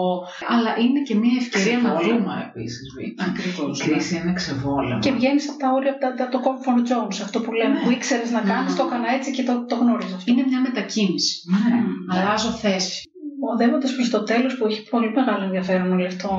[0.53, 2.51] αλλά είναι και μια ευκαιρία να Ξεβόλεμα δούμε.
[2.55, 3.15] επίσης, Βίκυ.
[3.29, 3.73] Ακριβώς.
[3.79, 4.99] Η κρίση είναι ξεβόλεμα.
[5.05, 7.81] Και βγαίνεις από τα όρια, από τα, τα- το comfort zones, αυτό που λέμε, Ναι.
[7.83, 8.77] που ήξερες να κάνεις, Μμμ.
[8.79, 10.27] το έκανα έτσι και το, το γνώριζα αυτό.
[10.31, 11.33] Είναι μια μετακίνηση.
[11.69, 12.19] Ναι.
[12.19, 13.09] Αλλάζω θέση.
[13.53, 16.29] Οδεύοντα προς το τέλος, που έχει πολύ μεγάλο ενδιαφέρον όλο αυτό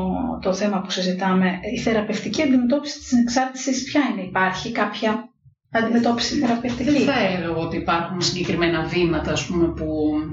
[0.42, 5.32] το θέμα που συζητάμε, η θεραπευτική αντιμετώπιση της εξάρτησης ποια είναι, υπάρχει κάποια
[5.72, 9.86] αντιμετώπιση θεραπευτική; Δεν θα έλεγα ότι υπάρχουν συγκεκριμένα βήματα ας πούμε, που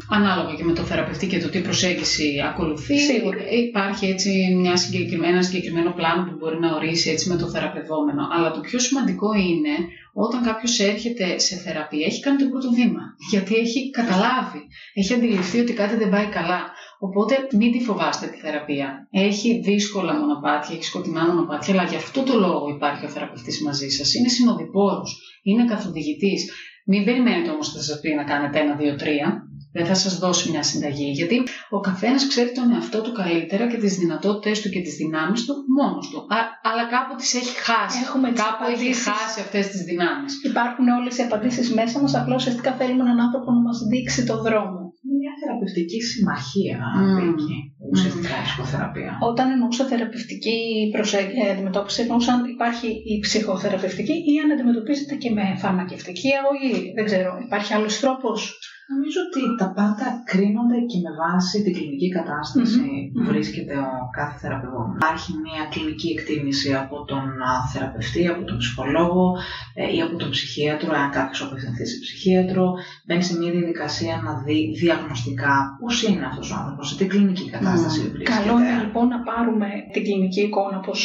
[0.10, 2.98] ανάλογα και με το θεραπευτή και το τι προσέγγιση ακολουθεί.
[2.98, 3.38] Σίγουρα.
[3.68, 8.28] Υπάρχει έτσι μια συγκεκριμένα, ένα συγκεκριμένο πλάνο που μπορεί να ορίσει έτσι με το θεραπευόμενο.
[8.36, 9.74] Αλλά το πιο σημαντικό είναι
[10.26, 13.02] όταν κάποιος έρχεται σε θεραπεία, έχει κάνει το πρώτο βήμα.
[13.32, 14.62] Γιατί έχει καταλάβει,
[14.94, 16.62] έχει αντιληφθεί ότι κάτι δεν πάει καλά.
[17.00, 19.08] Οπότε μην τη φοβάστε τη θεραπεία.
[19.12, 23.90] Έχει δύσκολα μονοπάτια, έχει σκοτεινά μονοπάτια, αλλά γι' αυτό το λόγο υπάρχει ο θεραπευτής μαζί
[23.90, 24.14] σας.
[24.14, 26.52] Είναι συνοδοιπόρος, είναι καθοδηγητής.
[26.86, 29.49] Μην περιμένετε όμως ότι θα σας πει να κάνετε ένα, δύο, τρία.
[29.76, 31.38] Δεν θα σας δώσει μια συνταγή, γιατί
[31.70, 35.54] ο καθένας ξέρει τον εαυτό του καλύτερα και τις δυνατότητες του και τις δυνάμεις του
[35.78, 36.20] μόνος του.
[36.38, 36.40] Α,
[36.70, 37.98] αλλά κάπου τις έχει χάσει.
[38.06, 39.04] Έχουμε τις κάπου έχει απαντήσεις.
[39.10, 40.32] χάσει αυτές τις δυνάμεις.
[40.52, 44.36] Υπάρχουν όλες οι απαντήσεις μέσα μας, απλώ ουσιαστικά θέλουμε έναν άνθρωπο να μας δείξει το
[44.48, 44.80] δρόμο.
[45.04, 47.16] Είναι μια θεραπευτική συμμαχία, Μμμ.
[47.18, 47.58] Βίκυ,
[47.92, 49.12] ουσιαστικά η ψυχοθεραπεία.
[49.32, 50.58] Όταν εννοούσα θεραπευτική
[50.96, 56.76] προσέ- ε, αντιμετώπιση, εννοούσα αν υπάρχει η ψυχοθεραπευτική ή αν αντιμετωπίζεται και με φαρμακευτική αγωγή.
[56.96, 58.40] Δεν ξέρω, υπάρχει άλλος τρόπος.
[58.94, 63.12] Νομίζω ότι τα πάντα κρίνονται και με βάση την κλινική κατάσταση Μμμ.
[63.14, 63.28] που Μμμ.
[63.32, 64.98] βρίσκεται ο κάθε θεραπευόμενος.
[65.02, 69.26] Υπάρχει μια κλινική εκτίμηση από τον α, θεραπευτή, από τον ψυχολόγο
[69.82, 72.66] ε, ή από τον ψυχίατρο, αν κάποιος απευθυνθεί σε ψυχίατρο.
[73.06, 77.46] Μπαίνει σε μια διαδικασία να δει διαγνωστικά πώς είναι αυτός ο άνθρωπος, σε τι κλινική
[77.56, 78.12] κατάσταση Μμμ.
[78.14, 78.38] βρίσκεται.
[78.40, 81.00] Καλό είναι λοιπόν να πάρουμε την κλινική εικόνα, όπως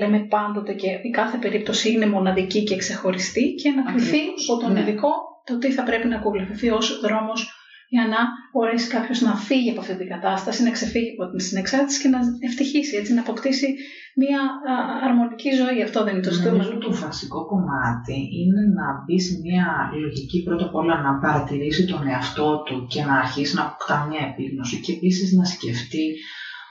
[0.00, 4.48] λέμε πάντοτε, και η κάθε περίπτωση είναι μοναδική και ξεχωριστή και να κρυθεί Ακριβώς.
[4.50, 4.80] από τον Ναι.
[4.80, 5.10] ειδικό
[5.44, 7.40] το τι θα πρέπει να ακολουθηθεί ως δρόμος
[7.88, 8.20] για να
[8.52, 12.18] μπορέσει κάποιος να φύγει από αυτή την κατάσταση, να ξεφύγει από την συνεξάρτηση και να
[12.48, 13.68] ευτυχήσει, έτσι, να αποκτήσει
[14.22, 14.74] μια α,
[15.08, 15.82] αρμονική ζωή.
[15.82, 16.62] Αυτό δεν είναι το ζητούμενο.
[16.62, 19.66] Νομίζω το βασικό κομμάτι είναι να μπει σε μια
[20.02, 24.22] λογική πρώτα απ' όλα να παρατηρήσει τον εαυτό του και να αρχίσει να αποκτά μια
[24.30, 26.06] επίγνωση και επίσης να σκεφτεί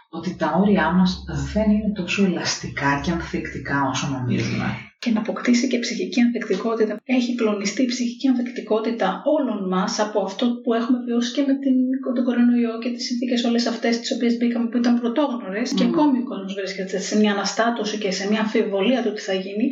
[0.09, 4.67] ότι τα όρια μας δεν είναι τόσο ελαστικά και ανθεκτικά όσο νομίζουμε.
[5.03, 7.01] Και να αποκτήσει και ψυχική ανθεκτικότητα.
[7.05, 11.75] Έχει κλονιστεί η ψυχική ανθεκτικότητα όλων μας από αυτό που έχουμε βιώσει και με την,
[12.15, 15.93] τον κορονοϊό και τις συνθήκες όλες αυτές τις οποίες μπήκαμε που ήταν πρωτόγνωρες και Μμμ.
[15.93, 19.67] ακόμη ο κόσμος βρίσκεται σε μια αναστάτωση και σε μια αμφιβολία του τι θα γίνει.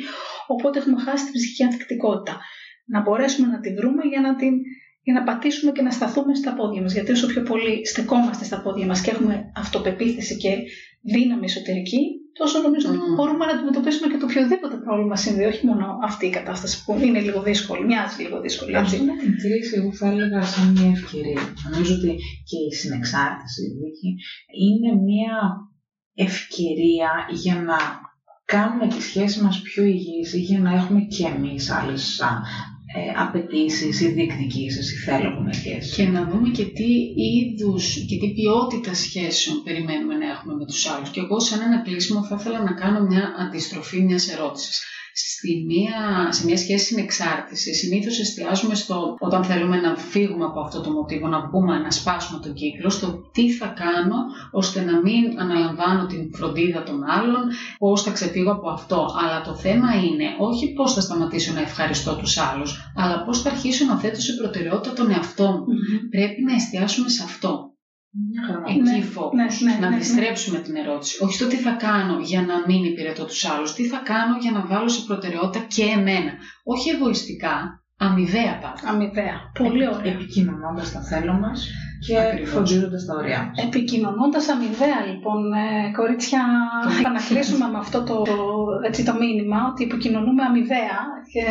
[0.48, 2.40] Οπότε έχουμε χάσει την ψυχική ανθεκτικότητα.
[2.86, 4.54] Να μπορέσουμε να τη βρούμε για να την
[5.04, 6.94] για να πατήσουμε και να σταθούμε στα πόδια μας.
[6.94, 10.58] Γιατί όσο πιο πολύ στεκόμαστε στα πόδια μας και έχουμε αυτοπεποίθηση και
[11.02, 13.14] δύναμη εσωτερική, τόσο νομίζω ότι Μμμ.
[13.16, 17.20] μπορούμε να αντιμετωπίσουμε και το οποιοδήποτε πρόβλημα συμβεί, όχι μόνο αυτή η κατάσταση που είναι
[17.20, 18.76] λίγο δύσκολη, μοιάζει λίγο δύσκολη.
[18.76, 18.98] Ας Έτσι.
[18.98, 21.42] δούμε την κρίση, εγώ θα έλεγα σαν μια ευκαιρία.
[21.72, 22.12] Νομίζω ότι
[22.50, 24.12] και η συνεξάρτηση, Βίκυ,
[24.66, 25.36] είναι μια
[26.14, 27.12] ευκαιρία
[27.44, 27.78] για να
[28.46, 32.42] κάνουμε τη σχέση μας πιο υγιής ή για να έχουμε και εμείς άλλες α,
[32.96, 35.96] ε, απαιτήσεις ή διεκδικήσεις ή θέλουμε σχέσεις.
[35.96, 40.88] Και να δούμε και τι είδους και τι ποιότητα σχέσεων περιμένουμε να έχουμε με τους
[40.88, 41.10] άλλους.
[41.10, 44.84] Και εγώ σαν ένα κλείσιμο θα ήθελα να κάνω μια αντιστροφή μιας ερώτησης.
[45.14, 50.82] Στη μία, σε μια σχέση συνεξάρτησης, συνήθως εστιάζουμε στο όταν θέλουμε να φύγουμε από αυτό
[50.82, 54.16] το μοτίβο, να βγούμε, να σπάσουμε τον κύκλο, στο τι θα κάνω
[54.51, 57.41] ώστε να μην αναλαμβάνω την φροντίδα των άλλων,
[57.78, 59.07] πώς θα ξεφύγω από αυτό.
[59.24, 63.49] Αλλά το θέμα είναι όχι πώς θα σταματήσω να ευχαριστώ τους άλλους, αλλά πώς θα
[63.49, 65.66] αρχίσω να θέτω σε προτεραιότητα τον εαυτό μου.
[65.68, 66.09] Μμμ.
[66.09, 67.71] Πρέπει να εστιάσουμε σε αυτό.
[68.30, 68.64] Μια χαρά.
[68.68, 69.32] Εκεί Ναι, focus.
[69.34, 69.95] ναι, ναι, να ναι, ναι.
[69.95, 71.24] αντιστρέψουμε την ερώτηση.
[71.24, 73.74] Όχι στο τι θα κάνω για να μην υπηρετώ τους άλλους.
[73.74, 76.32] Τι θα κάνω για να βάλω σε προτεραιότητα και εμένα.
[76.64, 78.89] Όχι εγωιστικά, αμοιβαία πάντα.
[78.89, 79.51] Αμοιβαία.
[79.57, 80.14] Πολύ ωραία.
[80.14, 81.68] Επικοινωνώντας τα θέλω μας
[82.06, 82.49] και Ακριβώς.
[82.52, 83.66] φροντίζοντας τα ωριά μας.
[83.68, 86.41] Επικοινωνώντας αμοιβαία, λοιπόν, ε, κορίτσια,
[87.02, 88.16] θα να κλείσουμε με αυτό το,
[88.88, 90.97] έτσι, το μήνυμα ότι επικοινωνούμε αμοιβαία
[91.34, 91.45] και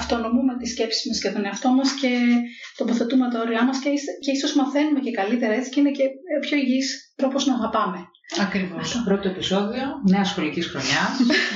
[0.00, 2.10] αυτονομούμε τις σκέψεις μας και τον εαυτό μας και
[2.76, 6.04] τοποθετούμε τα όρια μας και, ίσα- και ίσως μαθαίνουμε και καλύτερα έτσι και είναι και
[6.40, 7.98] πιο υγιής τρόπος να αγαπάμε.
[8.46, 8.86] Ακριβώς.
[9.08, 11.02] Πρώτο επεισόδιο νέα σχολική χρονιά.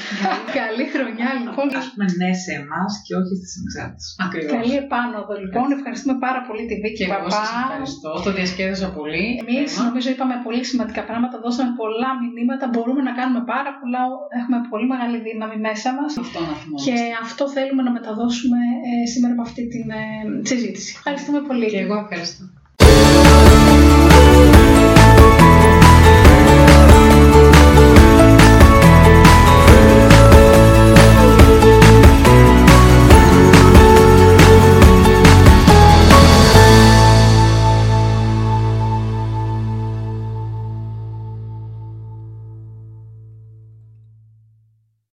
[0.61, 1.67] Καλή χρονιά λοιπόν.
[1.81, 4.05] Α πούμε ναι σε εμάς και όχι στις ανεξάρτητε.
[4.27, 4.53] Ακριβώς.
[4.57, 5.67] Καλή επάνωδο λοιπόν.
[5.79, 7.31] Ευχαριστούμε πάρα πολύ τη Βίκη Και εγώ Παπά.
[7.41, 8.11] σας ευχαριστώ.
[8.27, 9.25] Το διασκέδασα πολύ.
[9.43, 9.85] Εμείς Θέμα.
[9.87, 14.03] νομίζω είπαμε πολύ σημαντικά πράγματα, δώσαμε πολλά μηνύματα, μπορούμε να κάνουμε πάρα πολλά,
[14.39, 16.11] έχουμε πολύ μεγάλη δύναμη μέσα μας.
[16.25, 16.85] Αυτό να θυμόμαστε.
[16.87, 16.97] Και
[17.27, 20.05] αυτό θέλουμε να μεταδώσουμε ε, σήμερα με αυτή την ε,
[20.51, 20.91] συζήτηση.
[20.99, 21.67] Ευχαριστούμε πολύ.
[21.73, 22.43] Και εγώ ευχαριστώ.